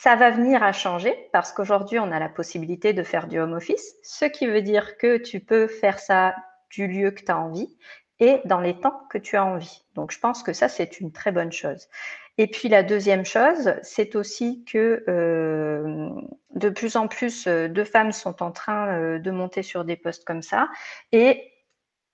Ça 0.00 0.14
va 0.14 0.30
venir 0.30 0.62
à 0.62 0.72
changer 0.72 1.28
parce 1.32 1.50
qu'aujourd'hui, 1.50 1.98
on 1.98 2.12
a 2.12 2.20
la 2.20 2.28
possibilité 2.28 2.92
de 2.92 3.02
faire 3.02 3.26
du 3.26 3.40
home 3.40 3.54
office, 3.54 3.96
ce 4.04 4.26
qui 4.26 4.46
veut 4.46 4.62
dire 4.62 4.96
que 4.96 5.16
tu 5.16 5.40
peux 5.40 5.66
faire 5.66 5.98
ça 5.98 6.36
du 6.70 6.86
lieu 6.86 7.10
que 7.10 7.24
tu 7.24 7.32
as 7.32 7.36
envie 7.36 7.76
et 8.20 8.40
dans 8.44 8.60
les 8.60 8.78
temps 8.78 9.02
que 9.10 9.18
tu 9.18 9.36
as 9.36 9.44
envie. 9.44 9.84
Donc, 9.96 10.12
je 10.12 10.20
pense 10.20 10.44
que 10.44 10.52
ça, 10.52 10.68
c'est 10.68 11.00
une 11.00 11.10
très 11.10 11.32
bonne 11.32 11.50
chose. 11.50 11.88
Et 12.36 12.46
puis, 12.46 12.68
la 12.68 12.84
deuxième 12.84 13.24
chose, 13.24 13.74
c'est 13.82 14.14
aussi 14.14 14.64
que 14.66 15.02
euh, 15.08 16.10
de 16.54 16.68
plus 16.68 16.94
en 16.94 17.08
plus 17.08 17.48
euh, 17.48 17.66
de 17.66 17.82
femmes 17.82 18.12
sont 18.12 18.40
en 18.40 18.52
train 18.52 18.94
euh, 18.94 19.18
de 19.18 19.32
monter 19.32 19.64
sur 19.64 19.84
des 19.84 19.96
postes 19.96 20.24
comme 20.24 20.42
ça 20.42 20.68
et 21.10 21.50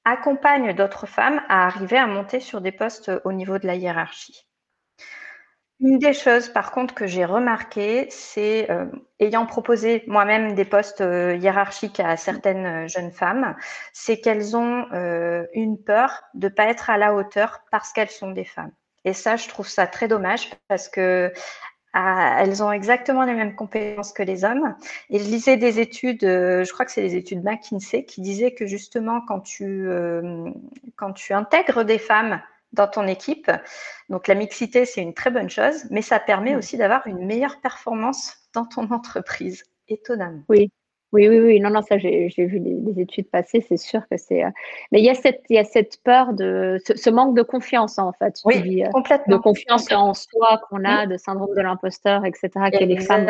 accompagnent 0.07 0.73
d'autres 0.73 1.07
femmes 1.07 1.43
à 1.51 1.67
arriver 1.67 1.99
à 1.99 2.07
monter 2.07 2.41
sur 2.41 2.63
des 2.63 2.73
postes 2.73 3.11
au 3.25 3.33
niveau 3.33 3.59
de 3.59 3.67
la 3.67 3.75
hiérarchie. 3.75 4.47
Une 5.85 5.99
des 5.99 6.15
choses, 6.15 6.49
par 6.49 6.73
contre, 6.73 6.95
que 6.95 7.07
j'ai 7.07 7.27
remarqué, 7.27 8.07
c'est, 8.09 8.71
euh, 8.71 8.87
ayant 9.21 9.45
proposé 9.45 10.03
moi-même 10.07 10.55
des 10.55 10.65
postes 10.65 11.03
euh, 11.03 11.37
hiérarchiques 11.37 12.01
à 12.01 12.17
certaines 12.17 12.65
euh, 12.65 12.89
jeunes 12.89 13.11
femmes, 13.11 13.55
c'est 13.93 14.19
qu'elles 14.19 14.57
ont 14.57 14.87
une 15.53 15.77
peur 15.77 16.23
de 16.33 16.49
ne 16.49 16.53
pas 16.55 16.69
être 16.69 16.89
à 16.89 16.97
la 16.97 17.15
hauteur 17.15 17.61
parce 17.71 17.93
qu'elles 17.93 18.09
sont 18.09 18.31
des 18.31 18.47
femmes. 18.47 18.73
Et 19.05 19.13
ça, 19.13 19.37
je 19.37 19.47
trouve 19.47 19.69
ça 19.69 19.87
très 19.87 20.09
dommage 20.09 20.49
parce 20.69 20.89
que 20.89 21.31
elles 21.93 22.63
ont 22.63 22.73
exactement 22.73 23.25
les 23.25 23.35
mêmes 23.35 23.55
compétences 23.55 24.13
que 24.13 24.23
les 24.23 24.45
hommes. 24.45 24.75
Et 25.11 25.19
je 25.19 25.25
lisais 25.25 25.59
des 25.59 25.81
études, 25.81 26.23
je 26.23 26.73
crois 26.73 26.87
que 26.87 26.93
c'est 26.93 27.03
les 27.03 27.15
études 27.15 27.45
McKinsey, 27.45 28.05
qui 28.05 28.21
disaient 28.23 28.53
que 28.53 28.67
justement, 28.67 29.21
quand 29.21 29.41
tu, 29.41 29.87
quand 30.97 31.13
tu 31.13 31.35
intègres 31.35 31.85
des 31.85 31.99
femmes 31.99 32.41
dans 32.75 32.89
ton 32.89 33.07
équipe. 33.07 33.51
Donc 34.09 34.29
la 34.29 34.35
mixité, 34.35 34.85
c'est 34.85 35.01
une 35.01 35.15
très 35.15 35.31
bonne 35.31 35.51
chose, 35.51 35.85
mais 35.91 36.03
ça 36.03 36.19
permet 36.19 36.55
mm. 36.55 36.59
aussi 36.59 36.77
d'avoir 36.77 37.07
une 37.07 37.25
meilleure 37.25 37.61
performance 37.61 38.37
dans 38.53 38.67
ton 38.67 38.91
entreprise, 38.91 39.65
étonnamment. 39.89 40.43
Oui. 40.49 40.71
Oui, 41.13 41.29
oui, 41.29 41.39
oui, 41.39 41.61
non, 41.61 41.71
non, 41.71 41.81
ça, 41.81 41.97
j'ai 41.97 42.29
vu 42.39 42.59
les, 42.59 43.01
études 43.01 43.31
passer, 43.31 43.61
c'est 43.61 43.77
sûr 43.77 44.01
que 44.11 44.17
c'est. 44.17 44.43
Euh, 44.43 44.51
mais 44.91 44.99
il 44.99 45.05
y, 45.05 45.11
a 45.11 45.15
cette, 45.15 45.43
il 45.49 45.55
y 45.55 45.61
a 45.61 45.65
cette 45.65 46.03
peur 46.03 46.33
de. 46.33 46.79
Ce, 46.85 47.09
manque 47.09 47.37
de 47.37 47.43
confiance, 47.43 48.01
en 48.01 48.13
fait. 48.15 48.41
Oui, 48.45 48.83
euh, 48.83 48.89
complètement. 48.91 49.37
De 49.37 49.41
confiance 49.41 49.93
en 49.93 50.13
soi 50.13 50.61
qu'on 50.69 50.85
a, 50.85 51.07
de 51.07 51.17
syndrome 51.17 51.55
de 51.55 51.61
l'imposteur, 51.61 52.25
etc., 52.25 52.49
que 52.73 52.83
les 52.83 52.99
femmes 52.99 53.29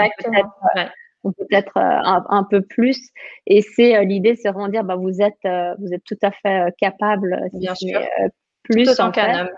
ont 1.25 1.33
peut-être 1.33 1.77
euh, 1.77 2.23
un, 2.31 2.45
peu 2.45 2.63
plus. 2.63 3.11
Et 3.47 3.61
c'est 3.61 4.03
l'idée, 4.07 4.35
c'est 4.35 4.49
vraiment 4.49 4.69
dire, 4.69 4.85
bah, 4.85 4.97
vous, 4.97 5.21
êtes, 5.21 5.47
vous 5.79 5.93
êtes 5.93 6.05
tout 6.05 6.19
à 6.23 6.31
fait 6.31 6.75
capable, 6.79 7.39
Bien 7.53 7.75
sûr 7.75 8.01
plus 8.65 9.01
en 9.01 9.11
qu'un 9.11 9.43
homme. 9.43 9.51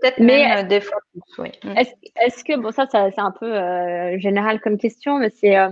Peut-être 0.00 0.18
même 0.18 0.58
euh, 0.58 0.68
des 0.68 0.80
fois 0.80 0.98
plus, 1.10 1.42
oui. 1.42 1.52
Mm. 1.64 1.76
Est-ce 1.76 2.44
que, 2.44 2.56
bon, 2.56 2.70
ça, 2.70 2.86
c'est 2.90 3.18
un 3.18 3.30
peu 3.30 3.46
euh, 3.46 4.18
général 4.18 4.60
comme 4.60 4.78
question, 4.78 5.18
mais 5.18 5.30
c'est, 5.30 5.56
euh, 5.56 5.70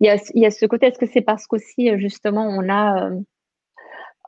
il 0.00 0.06
y, 0.06 0.10
a, 0.10 0.16
y, 0.34 0.46
a, 0.46 0.50
ce 0.50 0.66
côté, 0.66 0.86
est-ce 0.86 0.98
que 0.98 1.06
c'est 1.06 1.22
parce 1.22 1.46
qu'aussi, 1.46 1.98
justement, 1.98 2.46
on 2.46 2.68
a, 2.70 3.10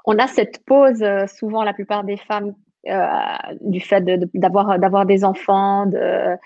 on 0.05 0.19
a 0.19 0.27
cette 0.27 0.65
pause, 0.65 1.05
souvent, 1.27 1.63
la 1.63 1.75
plupart 1.75 2.05
des 2.05 2.17
femmes, 2.17 2.55
du 3.61 3.81
fait 3.81 4.03
d'avoir 4.33 4.79
d'avoir 4.79 5.05
des 5.05 5.25
enfants, 5.25 5.85
de, 5.85 6.37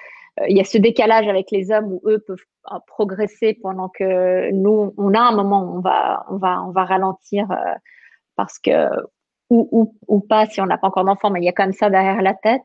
il 0.49 0.57
y 0.57 0.61
a 0.61 0.65
ce 0.65 0.77
décalage 0.77 1.29
avec 1.29 1.53
les 1.53 1.71
hommes 1.71 1.93
où 1.93 2.03
eux 2.07 2.19
peuvent 2.27 2.45
progresser 2.89 3.57
pendant 3.63 3.89
que 3.89 4.51
nous, 4.51 4.93
on 4.97 5.15
a 5.15 5.21
un 5.21 5.37
moment 5.37 5.63
où 5.63 5.77
on 5.77 5.81
va, 5.81 6.25
on 6.31 6.39
va, 6.39 6.65
on 6.65 6.73
va 6.73 6.85
ralentir 6.85 7.47
parce 8.35 8.59
que 8.59 8.89
ou, 9.53 10.21
pas 10.29 10.47
si 10.47 10.61
on 10.61 10.67
n'a 10.67 10.79
pas 10.79 10.89
encore 10.89 11.05
d'enfant, 11.05 11.31
mais 11.31 11.41
il 11.41 11.45
y 11.45 11.49
a 11.49 11.53
quand 11.53 11.65
même 11.65 11.73
ça 11.73 11.91
derrière 11.91 12.23
la 12.23 12.35
tête. 12.35 12.63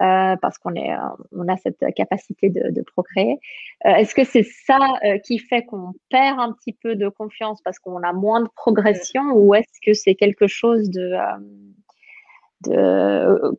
Euh, 0.00 0.36
parce 0.40 0.56
qu'on 0.56 0.74
euh, 0.74 0.96
on 1.32 1.46
a 1.48 1.56
cette 1.58 1.84
capacité 1.94 2.48
de, 2.48 2.82
procréer. 2.82 3.38
Euh, 3.84 3.90
est-ce 3.96 4.14
que 4.14 4.24
c'est 4.24 4.42
ça 4.42 4.78
qui 5.22 5.38
fait 5.38 5.64
qu'on 5.66 5.92
perd 6.08 6.40
un 6.40 6.52
petit 6.52 6.72
peu 6.72 6.96
de 6.96 7.10
confiance 7.10 7.60
parce 7.62 7.78
qu'on 7.78 8.02
a 8.02 8.14
moins 8.14 8.40
de 8.40 8.48
progression, 8.56 9.22
ou 9.34 9.54
est-ce 9.54 9.80
que 9.84 9.92
c'est 9.92 10.14
quelque 10.14 10.46
chose 10.46 10.88
de, 10.88 11.14
de 12.66 13.58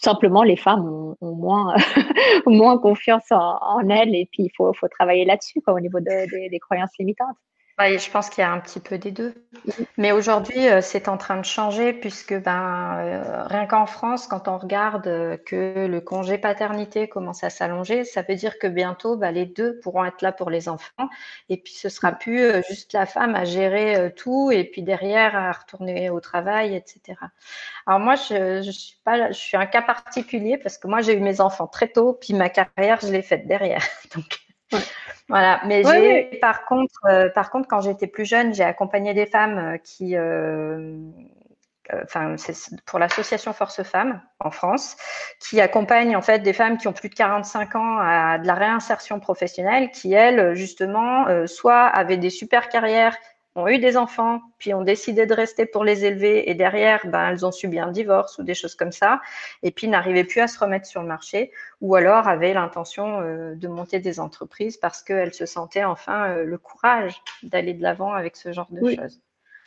simplement 0.00 0.44
les 0.44 0.56
femmes 0.56 1.14
ont, 1.20 1.34
moins, 2.46 2.78
confiance 2.78 3.30
en, 3.30 3.86
elles 3.90 4.14
et 4.14 4.26
puis 4.32 4.44
il 4.44 4.50
faut 4.56 4.72
travailler 4.88 5.26
là-dessus 5.26 5.60
au 5.66 5.78
niveau 5.78 6.00
des 6.00 6.58
croyances 6.60 6.96
limitantes 6.98 7.36
je 7.88 8.10
pense 8.10 8.30
qu'il 8.30 8.42
y 8.42 8.44
a 8.44 8.50
un 8.50 8.60
petit 8.60 8.80
peu 8.80 8.98
des 8.98 9.10
deux. 9.10 9.34
Mais 9.96 10.12
aujourd'hui, 10.12 10.68
euh, 10.68 10.80
c'est 10.80 11.08
en 11.08 11.16
train 11.16 11.36
de 11.36 11.44
changer 11.44 11.92
puisque 11.92 12.34
ben, 12.34 12.98
euh, 12.98 13.44
rien 13.44 13.66
qu'en 13.66 13.86
France, 13.86 14.26
quand 14.26 14.48
on 14.48 14.58
regarde 14.58 15.06
euh, 15.06 15.36
que 15.36 15.86
le 15.86 16.00
congé 16.00 16.38
paternité 16.38 17.08
commence 17.08 17.44
à 17.44 17.50
s'allonger, 17.50 18.04
ça 18.04 18.22
veut 18.22 18.34
dire 18.34 18.58
que 18.58 18.66
bientôt, 18.66 19.16
ben, 19.16 19.30
les 19.30 19.46
deux 19.46 19.78
pourront 19.80 20.04
être 20.04 20.22
là 20.22 20.32
pour 20.32 20.50
les 20.50 20.68
enfants. 20.68 21.08
Et 21.48 21.56
puis, 21.56 21.74
ce 21.74 21.88
sera 21.88 22.12
plus 22.12 22.62
juste 22.68 22.92
la 22.92 23.06
femme 23.06 23.34
à 23.34 23.44
gérer 23.44 24.12
tout 24.16 24.50
et 24.50 24.64
puis 24.64 24.82
derrière 24.82 25.36
à 25.36 25.52
retourner 25.52 26.10
au 26.10 26.20
travail, 26.20 26.74
etc. 26.74 27.18
Alors 27.86 28.00
moi, 28.00 28.14
je, 28.14 28.62
je 28.62 28.70
suis 28.70 28.98
pas, 29.04 29.32
je 29.32 29.38
suis 29.38 29.56
un 29.56 29.66
cas 29.66 29.82
particulier 29.82 30.58
parce 30.58 30.78
que 30.78 30.86
moi, 30.86 31.00
j'ai 31.02 31.14
eu 31.16 31.20
mes 31.20 31.40
enfants 31.40 31.66
très 31.66 31.88
tôt, 31.88 32.14
puis 32.14 32.34
ma 32.34 32.48
carrière, 32.48 32.98
je 33.02 33.08
l'ai 33.08 33.22
faite 33.22 33.46
derrière. 33.46 33.82
Donc, 34.14 34.40
voilà, 35.28 35.60
mais 35.64 35.84
j'ai 35.84 36.38
par 36.40 36.64
contre, 36.64 37.00
euh, 37.06 37.28
par 37.28 37.50
contre, 37.50 37.68
quand 37.68 37.80
j'étais 37.80 38.08
plus 38.08 38.24
jeune, 38.24 38.52
j'ai 38.52 38.64
accompagné 38.64 39.14
des 39.14 39.26
femmes 39.26 39.58
euh, 39.58 39.78
qui, 39.78 40.16
euh, 40.16 40.96
enfin, 42.04 42.36
c'est 42.36 42.54
pour 42.84 42.98
l'association 42.98 43.52
Force 43.52 43.82
Femmes 43.84 44.20
en 44.40 44.50
France, 44.50 44.96
qui 45.38 45.60
accompagne 45.60 46.16
en 46.16 46.22
fait 46.22 46.40
des 46.40 46.52
femmes 46.52 46.78
qui 46.78 46.88
ont 46.88 46.92
plus 46.92 47.08
de 47.08 47.14
45 47.14 47.76
ans 47.76 47.98
à 48.00 48.38
de 48.38 48.46
la 48.46 48.54
réinsertion 48.54 49.20
professionnelle, 49.20 49.90
qui 49.90 50.12
elles, 50.12 50.54
justement, 50.54 51.26
soit 51.46 51.86
avaient 51.86 52.16
des 52.16 52.30
super 52.30 52.68
carrières 52.68 53.16
ont 53.56 53.66
eu 53.66 53.78
des 53.78 53.96
enfants, 53.96 54.40
puis 54.58 54.72
ont 54.74 54.82
décidé 54.82 55.26
de 55.26 55.34
rester 55.34 55.66
pour 55.66 55.84
les 55.84 56.04
élever, 56.04 56.48
et 56.48 56.54
derrière, 56.54 57.00
ben, 57.06 57.30
elles 57.30 57.44
ont 57.44 57.50
subi 57.50 57.78
un 57.78 57.90
divorce 57.90 58.38
ou 58.38 58.44
des 58.44 58.54
choses 58.54 58.74
comme 58.74 58.92
ça, 58.92 59.20
et 59.62 59.72
puis 59.72 59.88
n'arrivaient 59.88 60.24
plus 60.24 60.40
à 60.40 60.46
se 60.46 60.58
remettre 60.58 60.86
sur 60.86 61.02
le 61.02 61.08
marché, 61.08 61.50
ou 61.80 61.96
alors 61.96 62.28
avaient 62.28 62.54
l'intention 62.54 63.20
euh, 63.20 63.54
de 63.54 63.68
monter 63.68 63.98
des 63.98 64.20
entreprises 64.20 64.76
parce 64.76 65.02
qu'elles 65.02 65.34
se 65.34 65.46
sentaient 65.46 65.84
enfin 65.84 66.28
euh, 66.28 66.44
le 66.44 66.58
courage 66.58 67.20
d'aller 67.42 67.74
de 67.74 67.82
l'avant 67.82 68.12
avec 68.12 68.36
ce 68.36 68.52
genre 68.52 68.68
de 68.70 68.94
choses. 68.94 69.20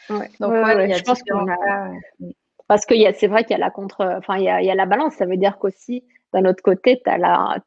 Donc, 0.10 0.24
je 0.40 1.04
pense 1.04 1.22
qu'on 1.24 1.50
a... 1.50 1.92
Parce 2.68 2.86
que 2.86 2.96
c'est 3.14 3.28
vrai 3.28 3.44
qu'il 3.44 3.52
y 3.52 3.56
a 3.56 3.64
la 3.64 3.70
contre, 3.70 4.06
enfin, 4.18 4.38
il 4.38 4.46
y 4.46 4.50
a, 4.50 4.62
il 4.62 4.66
y 4.66 4.72
a 4.72 4.76
la 4.76 4.86
balance. 4.86 5.16
Ça 5.16 5.26
veut 5.26 5.38
dire 5.38 5.60
qu'aussi, 5.60 6.04
d'un 6.34 6.46
autre 6.46 6.64
côté, 6.64 7.02
tu 7.04 7.10
as 7.10 7.18
la, 7.18 7.58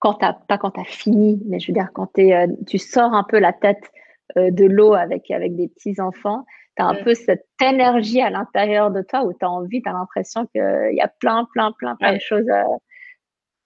quand 0.00 0.14
t'as 0.14 0.32
pas 0.32 0.58
quand 0.58 0.72
tu 0.72 0.80
as 0.80 0.84
fini, 0.84 1.40
mais 1.46 1.60
je 1.60 1.68
veux 1.68 1.74
dire, 1.74 1.90
quand 1.94 2.18
es, 2.18 2.48
tu 2.66 2.78
sors 2.78 3.14
un 3.14 3.22
peu 3.22 3.38
la 3.38 3.52
tête 3.52 3.92
de 4.36 4.64
l'eau 4.64 4.94
avec, 4.94 5.30
avec 5.30 5.56
des 5.56 5.68
petits 5.68 6.00
enfants, 6.00 6.44
tu 6.76 6.82
as 6.82 6.86
un 6.86 6.94
peu 6.94 7.14
cette 7.14 7.46
énergie 7.62 8.20
à 8.20 8.30
l'intérieur 8.30 8.90
de 8.90 9.02
toi 9.02 9.24
où 9.24 9.32
tu 9.32 9.44
as 9.44 9.50
envie, 9.50 9.82
tu 9.82 9.88
as 9.88 9.92
l'impression 9.92 10.46
qu'il 10.46 10.92
y 10.92 11.00
a 11.00 11.08
plein, 11.20 11.46
plein, 11.52 11.72
plein, 11.72 11.96
plein 11.96 12.14
de 12.14 12.20
choses 12.20 12.50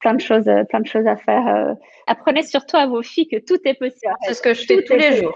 plein 0.05 0.15
de 0.15 0.21
choses, 0.21 0.49
euh, 0.49 0.65
plein 0.65 0.81
de 0.81 0.87
choses 0.87 1.07
à 1.07 1.17
faire. 1.17 1.47
Euh. 1.49 1.75
Apprenez 2.07 2.43
surtout 2.43 2.77
à 2.77 2.87
vos 2.87 3.03
filles 3.03 3.27
que 3.27 3.39
tout 3.39 3.59
est 3.65 3.75
possible. 3.75 4.15
C'est 4.27 4.35
ce 4.35 4.43
que 4.43 4.53
je 4.53 4.67
fais 4.67 4.85
tous 4.85 4.97
les 4.97 5.17
jours. 5.17 5.35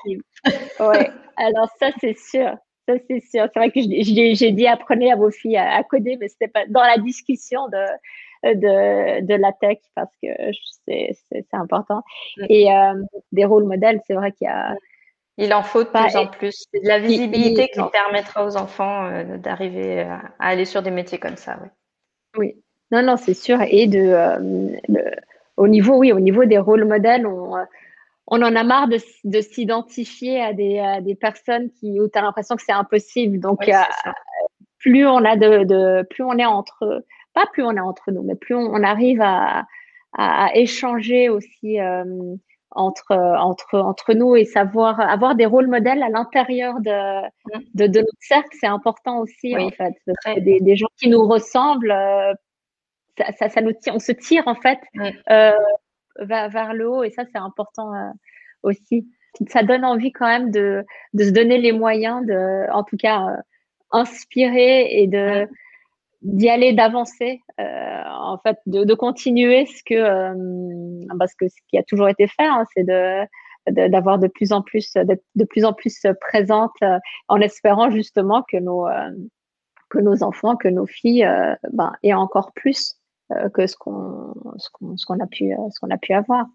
ouais. 0.81 1.11
Alors 1.37 1.69
ça, 1.81 1.89
c'est 2.01 2.19
sûr. 2.19 2.55
Ça, 2.87 2.95
c'est 3.09 3.21
sûr. 3.21 3.49
C'est 3.53 3.59
vrai 3.59 3.71
que 3.71 3.81
j'ai 3.81 4.53
dit 4.53 4.67
apprenez 4.67 5.11
à 5.11 5.17
vos 5.17 5.31
filles 5.31 5.57
à, 5.57 5.83
coder, 5.85 6.19
mais 6.21 6.29
c'était 6.29 6.49
pas 6.49 6.67
dans 6.69 6.83
la 6.83 6.99
discussion 6.99 7.69
de, 7.69 8.55
de, 8.55 9.25
de 9.25 9.35
la 9.35 9.53
tech 9.53 9.79
parce 9.95 10.13
que 10.23 10.29
c'est 10.87 11.47
important. 11.53 12.03
Mm. 12.37 12.45
Et 12.51 12.71
euh, 12.71 12.95
des 13.33 13.47
rôles 13.47 13.65
modèles, 13.65 14.01
c'est 14.07 14.15
vrai 14.15 14.33
qu'il 14.33 14.47
y 14.47 14.51
a. 14.51 14.75
Il 15.39 15.55
en 15.55 15.63
faut 15.63 15.85
de 15.85 15.89
plus 15.89 16.17
en 16.17 16.27
plus. 16.27 16.67
C'est 16.73 16.83
de 16.83 16.89
la 16.89 16.99
visibilité 16.99 17.69
qui 17.69 17.81
permettra 17.93 18.45
aux 18.45 18.57
enfants 18.57 19.09
d'arriver 19.39 20.01
à, 20.01 20.33
aller 20.39 20.65
sur 20.65 20.83
des 20.83 20.91
métiers 20.91 21.19
comme 21.19 21.37
ça. 21.37 21.59
Oui. 21.63 21.69
Oui, 22.37 22.55
non, 22.91 23.03
non, 23.03 23.17
c'est 23.17 23.35
sûr. 23.35 23.59
Et 23.63 23.87
de, 23.87 23.99
euh, 23.99 25.11
au 25.57 25.69
niveau, 25.69 25.97
oui, 25.97 26.13
au 26.13 26.21
niveau 26.21 26.45
des 26.45 26.59
rôles 26.59 26.85
modèles, 26.85 27.27
on, 27.27 27.57
euh, 27.57 27.65
on 28.27 28.43
en 28.43 28.55
a 28.55 28.65
marre 28.65 28.89
de, 28.89 28.99
de 29.25 29.41
s'identifier 29.41 30.41
à 30.41 30.53
des, 30.53 30.79
à 30.79 31.01
des 31.01 31.15
personnes 31.15 31.71
qui, 31.71 32.01
où 32.01 32.09
tu 32.09 32.19
as 32.19 32.23
l'impression 32.23 32.57
que 32.57 32.63
c'est 32.63 32.73
impossible. 32.73 33.41
Donc, 33.41 33.69
euh, 33.69 33.73
plus 34.79 35.07
on 35.07 35.25
a 35.25 35.37
de, 35.37 35.65
de, 35.65 36.07
plus 36.09 36.23
on 36.23 36.37
est 36.39 36.47
entre, 36.47 37.05
pas 37.35 37.47
plus 37.53 37.63
on 37.63 37.73
est 37.73 37.81
entre 37.81 38.11
nous, 38.11 38.23
mais 38.23 38.35
plus 38.35 38.55
on, 38.55 38.83
arrive 38.83 39.21
à, 39.23 39.67
à, 40.17 40.51
échanger 40.55 41.29
aussi 41.29 41.79
entre, 42.71 43.15
entre, 43.15 43.79
entre 43.79 44.15
nous 44.15 44.37
et 44.37 44.45
savoir 44.45 45.01
avoir 45.01 45.35
des 45.35 45.47
rôles 45.47 45.69
modèles 45.69 46.03
à 46.03 46.09
l'intérieur 46.09 46.81
de, 46.81 47.23
mmh. 47.23 47.61
de, 47.75 47.87
de, 47.87 47.99
notre 48.01 48.19
cercle, 48.21 48.57
c'est 48.61 48.67
important 48.67 49.21
aussi, 49.21 49.57
en 49.57 49.71
fait. 49.71 49.95
Des, 50.41 50.61
des, 50.61 50.77
gens 50.77 50.89
qui 50.99 51.09
nous 51.09 51.27
ressemblent, 51.27 51.95
ça, 53.39 53.49
ça, 53.49 53.61
nous 53.61 53.73
tire, 53.73 53.95
on 53.95 53.99
se 53.99 54.13
tire 54.13 54.47
en 54.47 54.55
fait 54.55 54.79
euh, 55.31 55.53
vers, 56.21 56.75
le 56.75 56.89
haut 56.89 57.03
et 57.05 57.11
ça 57.11 57.25
c'est 57.33 57.39
important 57.39 57.95
euh, 57.95 58.11
aussi. 58.63 59.09
Ça 59.49 59.63
donne 59.63 59.85
envie 59.85 60.13
quand 60.13 60.27
même 60.27 60.51
de, 60.51 60.85
de, 61.15 61.25
se 61.25 61.31
donner 61.31 61.59
les 61.59 61.73
moyens 61.73 62.25
de, 62.27 62.71
en 62.73 62.83
tout 62.83 62.97
cas, 62.97 63.23
euh, 63.23 63.37
inspirer 63.93 65.01
et 65.01 65.07
de 65.07 65.49
d'y 66.23 66.49
aller, 66.49 66.73
d'avancer, 66.73 67.41
en 67.59 68.39
fait, 68.43 68.59
de, 68.67 68.85
de, 68.85 68.95
continuer 68.95 69.67
ce 69.67 69.83
que 69.85 71.13
parce 71.19 71.35
que 71.35 71.49
ce 71.49 71.57
qui 71.69 71.79
a 71.79 71.83
toujours 71.83 72.09
été 72.09 72.27
fait, 72.27 72.45
hein, 72.45 72.65
c'est 72.75 72.85
de 72.85 73.25
d'avoir 73.89 74.19
de, 74.19 74.29
plus 74.29 74.53
en 74.53 74.63
plus 74.63 74.93
d'être 74.95 75.25
de 75.35 75.45
plus 75.45 75.65
en 75.65 75.73
plus 75.73 76.07
présente 76.21 76.75
en 77.29 77.41
espérant 77.41 77.91
justement 77.91 78.43
que 78.51 78.57
nos 78.57 78.87
que 79.91 79.99
nos 79.99 80.23
enfants, 80.23 80.57
que 80.57 80.69
nos 80.69 80.87
filles 80.87 81.29
ben, 81.73 81.93
aient 82.03 82.15
encore 82.15 82.53
plus 82.53 82.99
euh, 83.33 83.51
que 83.51 83.67
ce 83.67 83.77
qu'on 83.77 84.33
ce 84.57 85.05
qu'on 85.05 85.21
a 85.21 85.27
pu 85.27 85.53
euh, 85.53 85.57
ce 85.71 85.81
qu'on 85.81 85.91
a 85.91 85.99
pu 85.99 86.15
avoir. 86.15 86.47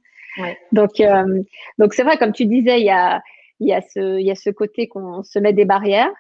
Donc 0.72 1.00
euh, 1.00 1.44
donc 1.78 1.94
c'est 1.94 2.02
vrai 2.02 2.18
comme 2.18 2.32
tu 2.32 2.48
disais 2.48 2.80
il 2.80 2.86
y 2.86 2.90
a 2.90 3.22
il 3.60 3.68
y 3.68 3.74
a 3.74 3.82
ce 3.82 4.20
il 4.20 4.26
y 4.26 4.32
a 4.32 4.36
ce 4.36 4.50
côté 4.50 4.88
qu'on 4.88 5.22
se 5.22 5.38
met 5.38 5.54
des 5.54 5.66
barrières. 5.66 6.12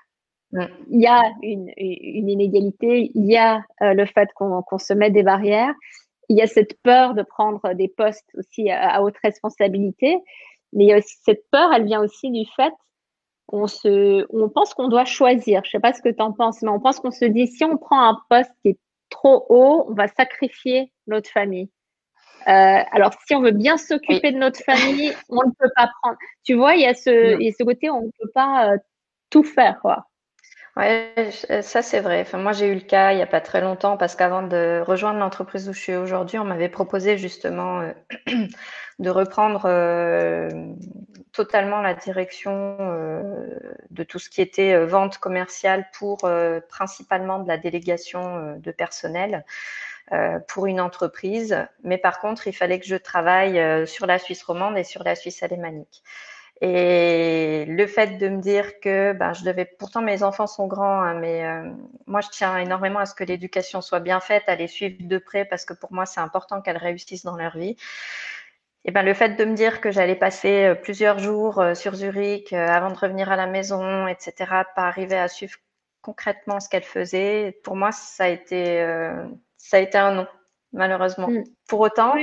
Il 0.89 1.01
y 1.01 1.07
a 1.07 1.21
une, 1.41 1.71
une, 1.77 2.29
inégalité, 2.29 3.11
il 3.15 3.25
y 3.25 3.37
a 3.37 3.63
le 3.79 4.05
fait 4.05 4.29
qu'on 4.35 4.61
qu'on 4.61 4.77
se 4.77 4.93
met 4.93 5.09
des 5.09 5.23
barrières, 5.23 5.73
il 6.29 6.37
y 6.37 6.41
a 6.41 6.47
cette 6.47 6.81
peur 6.81 7.13
de 7.13 7.23
prendre 7.23 7.73
des 7.73 7.87
postes 7.87 8.29
aussi 8.35 8.69
à, 8.69 9.01
haute 9.03 9.17
responsabilité, 9.23 10.17
mais 10.73 10.85
il 10.85 10.87
y 10.87 10.93
a 10.93 10.97
aussi 10.97 11.15
cette 11.23 11.49
peur, 11.51 11.71
elle 11.73 11.85
vient 11.85 12.01
aussi 12.01 12.31
du 12.31 12.45
fait 12.55 12.73
qu'on 13.47 13.67
se, 13.67 14.25
on 14.29 14.49
pense 14.49 14.73
qu'on 14.73 14.87
doit 14.87 15.05
choisir. 15.05 15.61
Je 15.65 15.71
sais 15.71 15.79
pas 15.79 15.93
ce 15.93 16.01
que 16.01 16.09
tu 16.09 16.21
en 16.21 16.31
penses, 16.31 16.61
mais 16.61 16.69
on 16.69 16.79
pense 16.79 16.99
qu'on 16.99 17.11
se 17.11 17.25
dit 17.25 17.47
si 17.47 17.63
on 17.63 17.77
prend 17.77 18.09
un 18.09 18.17
poste 18.29 18.51
qui 18.61 18.69
est 18.69 18.79
trop 19.09 19.45
haut, 19.49 19.85
on 19.89 19.93
va 19.93 20.07
sacrifier 20.07 20.91
notre 21.07 21.29
famille. 21.29 21.69
Euh, 22.47 22.79
alors, 22.91 23.13
si 23.25 23.35
on 23.35 23.41
veut 23.41 23.51
bien 23.51 23.77
s'occuper 23.77 24.31
de 24.31 24.37
notre 24.37 24.59
famille, 24.63 25.13
on 25.29 25.47
ne 25.47 25.51
peut 25.57 25.69
pas 25.75 25.89
prendre. 26.01 26.17
Tu 26.43 26.55
vois, 26.55 26.75
il 26.75 26.81
y 26.81 26.85
a 26.85 26.93
ce, 26.93 27.39
il 27.39 27.45
y 27.45 27.49
a 27.49 27.53
ce 27.57 27.63
côté 27.63 27.89
où 27.89 27.95
on 27.95 28.01
ne 28.01 28.11
peut 28.19 28.31
pas 28.33 28.73
euh, 28.73 28.77
tout 29.29 29.43
faire. 29.43 29.79
Quoi. 29.81 30.05
Ouais, 30.75 31.13
ça 31.61 31.83
c'est 31.83 31.99
vrai. 31.99 32.21
Enfin, 32.21 32.39
moi 32.39 32.51
j'ai 32.51 32.67
eu 32.67 32.73
le 32.73 32.79
cas 32.81 33.11
il 33.11 33.17
n'y 33.17 33.21
a 33.21 33.27
pas 33.27 33.41
très 33.41 33.61
longtemps 33.61 33.95
parce 33.95 34.15
qu'avant 34.15 34.41
de 34.41 34.81
rejoindre 34.83 35.19
l'entreprise 35.19 35.69
où 35.69 35.73
je 35.73 35.79
suis 35.79 35.95
aujourd'hui, 35.95 36.39
on 36.39 36.45
m'avait 36.45 36.67
proposé 36.69 37.15
justement 37.19 37.81
euh, 37.81 37.93
de 38.99 39.09
reprendre 39.11 39.65
euh, 39.65 40.49
totalement 41.31 41.79
la 41.81 41.93
direction 41.93 42.77
euh, 42.79 43.59
de 43.91 44.03
tout 44.03 44.17
ce 44.17 44.31
qui 44.31 44.41
était 44.41 44.83
vente 44.85 45.19
commerciale 45.19 45.85
pour 45.93 46.27
principalement 46.69 47.37
de 47.39 47.47
la 47.47 47.57
délégation 47.59 48.55
de 48.57 48.71
personnel 48.71 49.45
pour 50.47 50.67
une 50.67 50.81
entreprise. 50.81 51.57
Mais 51.83 51.97
par 51.97 52.19
contre, 52.19 52.47
il 52.47 52.53
fallait 52.53 52.79
que 52.79 52.85
je 52.87 52.95
travaille 52.95 53.87
sur 53.87 54.05
la 54.07 54.19
Suisse 54.19 54.43
romande 54.43 54.77
et 54.77 54.83
sur 54.83 55.03
la 55.03 55.15
Suisse 55.15 55.43
alémanique. 55.43 56.03
Et 56.65 57.65
le 57.67 57.85
fait 57.87 58.17
de 58.17 58.29
me 58.29 58.39
dire 58.39 58.79
que 58.79 59.11
ben, 59.11 59.33
je 59.33 59.43
devais, 59.43 59.65
pourtant 59.65 60.01
mes 60.01 60.23
enfants 60.23 60.47
sont 60.47 60.65
grands, 60.65 61.01
hein, 61.01 61.13
mais 61.13 61.45
euh, 61.45 61.69
moi 62.07 62.21
je 62.21 62.29
tiens 62.29 62.57
énormément 62.57 62.99
à 62.99 63.05
ce 63.05 63.13
que 63.13 63.25
l'éducation 63.25 63.81
soit 63.81 63.99
bien 63.99 64.21
faite, 64.21 64.43
à 64.47 64.55
les 64.55 64.69
suivre 64.69 64.95
de 65.01 65.17
près 65.17 65.43
parce 65.43 65.65
que 65.65 65.73
pour 65.73 65.91
moi 65.91 66.05
c'est 66.05 66.21
important 66.21 66.61
qu'elles 66.61 66.77
réussissent 66.77 67.25
dans 67.25 67.35
leur 67.35 67.57
vie. 67.57 67.75
Et 68.85 68.91
ben 68.91 69.03
le 69.03 69.13
fait 69.13 69.35
de 69.35 69.43
me 69.43 69.55
dire 69.55 69.81
que 69.81 69.91
j'allais 69.91 70.15
passer 70.15 70.67
euh, 70.67 70.75
plusieurs 70.75 71.19
jours 71.19 71.59
euh, 71.59 71.73
sur 71.73 71.95
Zurich 71.95 72.53
avant 72.53 72.91
de 72.91 72.97
revenir 72.97 73.29
à 73.29 73.35
la 73.35 73.47
maison, 73.47 74.07
etc., 74.07 74.33
pas 74.73 74.83
arriver 74.83 75.17
à 75.17 75.27
suivre 75.27 75.57
concrètement 76.01 76.61
ce 76.61 76.69
qu'elles 76.69 76.83
faisaient, 76.83 77.59
pour 77.65 77.75
moi 77.75 77.91
ça 77.91 78.23
a 78.23 78.27
été 78.29 78.85
ça 79.57 79.77
a 79.77 79.79
été 79.81 79.97
un 79.97 80.13
non 80.13 80.27
malheureusement. 80.71 81.27
Mm. 81.29 81.43
Pour 81.67 81.81
autant. 81.81 82.15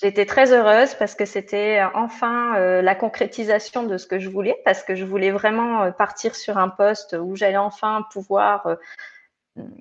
J'étais 0.00 0.24
très 0.24 0.52
heureuse 0.52 0.94
parce 0.94 1.14
que 1.14 1.26
c'était 1.26 1.80
euh, 1.80 1.88
enfin 1.94 2.56
euh, 2.56 2.80
la 2.80 2.94
concrétisation 2.94 3.82
de 3.82 3.98
ce 3.98 4.06
que 4.06 4.18
je 4.18 4.30
voulais, 4.30 4.56
parce 4.64 4.82
que 4.82 4.94
je 4.94 5.04
voulais 5.04 5.30
vraiment 5.30 5.82
euh, 5.82 5.90
partir 5.90 6.34
sur 6.34 6.56
un 6.56 6.70
poste 6.70 7.14
où 7.20 7.36
j'allais 7.36 7.58
enfin 7.58 8.06
pouvoir, 8.10 8.78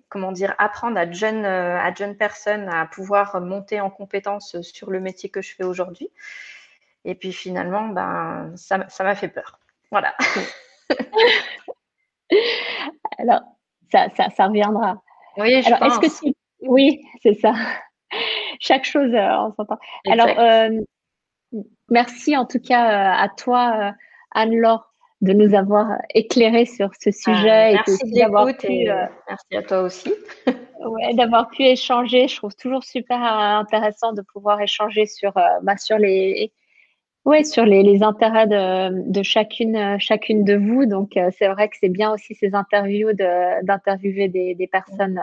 comment 0.09 0.33
dire, 0.33 0.55
apprendre 0.57 0.97
à 0.97 1.05
de 1.05 1.13
jeunes, 1.13 1.45
à 1.45 1.93
jeunes 1.93 2.17
personnes 2.17 2.67
à 2.67 2.85
pouvoir 2.85 3.39
monter 3.39 3.79
en 3.79 3.89
compétence 3.89 4.59
sur 4.61 4.91
le 4.91 4.99
métier 4.99 5.29
que 5.29 5.41
je 5.41 5.55
fais 5.55 5.63
aujourd'hui. 5.63 6.09
Et 7.05 7.15
puis 7.15 7.31
finalement, 7.31 7.87
ben, 7.87 8.51
ça 8.57 8.77
m'a 8.77 9.15
fait 9.15 9.29
peur. 9.29 9.59
Voilà. 9.89 10.15
Alors, 13.17 13.41
ça, 13.91 14.07
ça, 14.17 14.29
ça 14.35 14.47
reviendra. 14.47 15.01
Oui, 15.37 15.61
je 15.61 15.73
Alors, 15.73 16.01
est-ce 16.01 16.21
que 16.21 16.33
Oui, 16.61 17.01
c'est 17.23 17.35
ça. 17.35 17.53
Chaque 18.59 18.83
chose, 18.83 19.13
euh, 19.13 19.37
on 19.37 19.53
s'entend. 19.53 19.79
Alors, 20.09 20.27
euh, 20.37 20.69
merci 21.89 22.37
en 22.37 22.45
tout 22.45 22.59
cas 22.59 22.85
euh, 22.85 23.23
à 23.23 23.29
toi, 23.29 23.93
Anne-Laure, 24.31 24.93
de 25.21 25.33
nous 25.33 25.55
avoir 25.55 25.97
éclairé 26.13 26.65
sur 26.65 26.91
ce 26.99 27.11
sujet. 27.11 27.73
merci 27.73 28.11
d'avoir 28.13 28.45
pu, 28.55 28.87
merci 29.27 29.55
à 29.55 29.63
toi 29.63 29.81
aussi. 29.81 30.13
ouais, 30.85 31.13
d'avoir 31.13 31.49
pu 31.49 31.63
échanger. 31.63 32.27
Je 32.27 32.35
trouve 32.35 32.55
toujours 32.55 32.83
super 32.83 33.21
intéressant 33.21 34.13
de 34.13 34.21
pouvoir 34.21 34.61
échanger 34.61 35.05
sur, 35.05 35.33
bah, 35.33 35.77
sur 35.77 35.97
les, 35.97 36.53
ouais, 37.25 37.43
sur 37.43 37.65
les, 37.65 37.83
les 37.83 38.03
intérêts 38.03 38.47
de, 38.47 39.09
de, 39.09 39.23
chacune, 39.23 39.97
chacune 39.99 40.43
de 40.43 40.55
vous. 40.55 40.85
Donc, 40.85 41.17
c'est 41.37 41.47
vrai 41.47 41.69
que 41.69 41.75
c'est 41.79 41.89
bien 41.89 42.13
aussi 42.13 42.35
ces 42.35 42.55
interviews 42.55 43.11
d'interviewer 43.13 44.29
des, 44.29 44.55
des, 44.55 44.67
personnes 44.67 45.21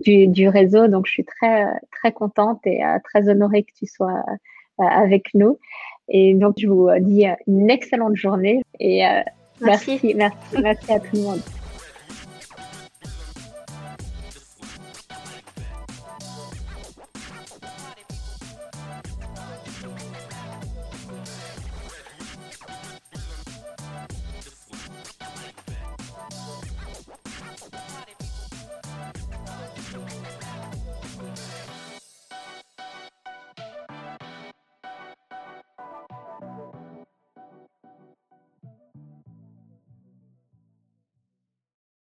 du, 0.00 0.48
réseau. 0.48 0.88
Donc, 0.88 1.06
je 1.06 1.12
suis 1.12 1.24
très, 1.24 1.66
très 1.90 2.12
contente 2.12 2.60
et 2.64 2.84
euh, 2.84 2.98
très 3.04 3.28
honorée 3.28 3.62
que 3.62 3.72
tu 3.76 3.86
sois 3.86 4.24
euh, 4.28 4.84
avec 4.84 5.28
nous. 5.34 5.58
Et 6.08 6.34
donc, 6.34 6.54
je 6.58 6.66
vous 6.66 6.88
dis 7.00 7.26
une 7.46 7.70
excellente 7.70 8.16
journée 8.16 8.62
et 8.78 9.06
euh, 9.06 9.20
merci, 9.60 10.00
merci, 10.16 10.56
merci 10.60 10.92
à 10.92 11.00
tout 11.00 11.14
le 11.14 11.22
monde. 11.22 11.40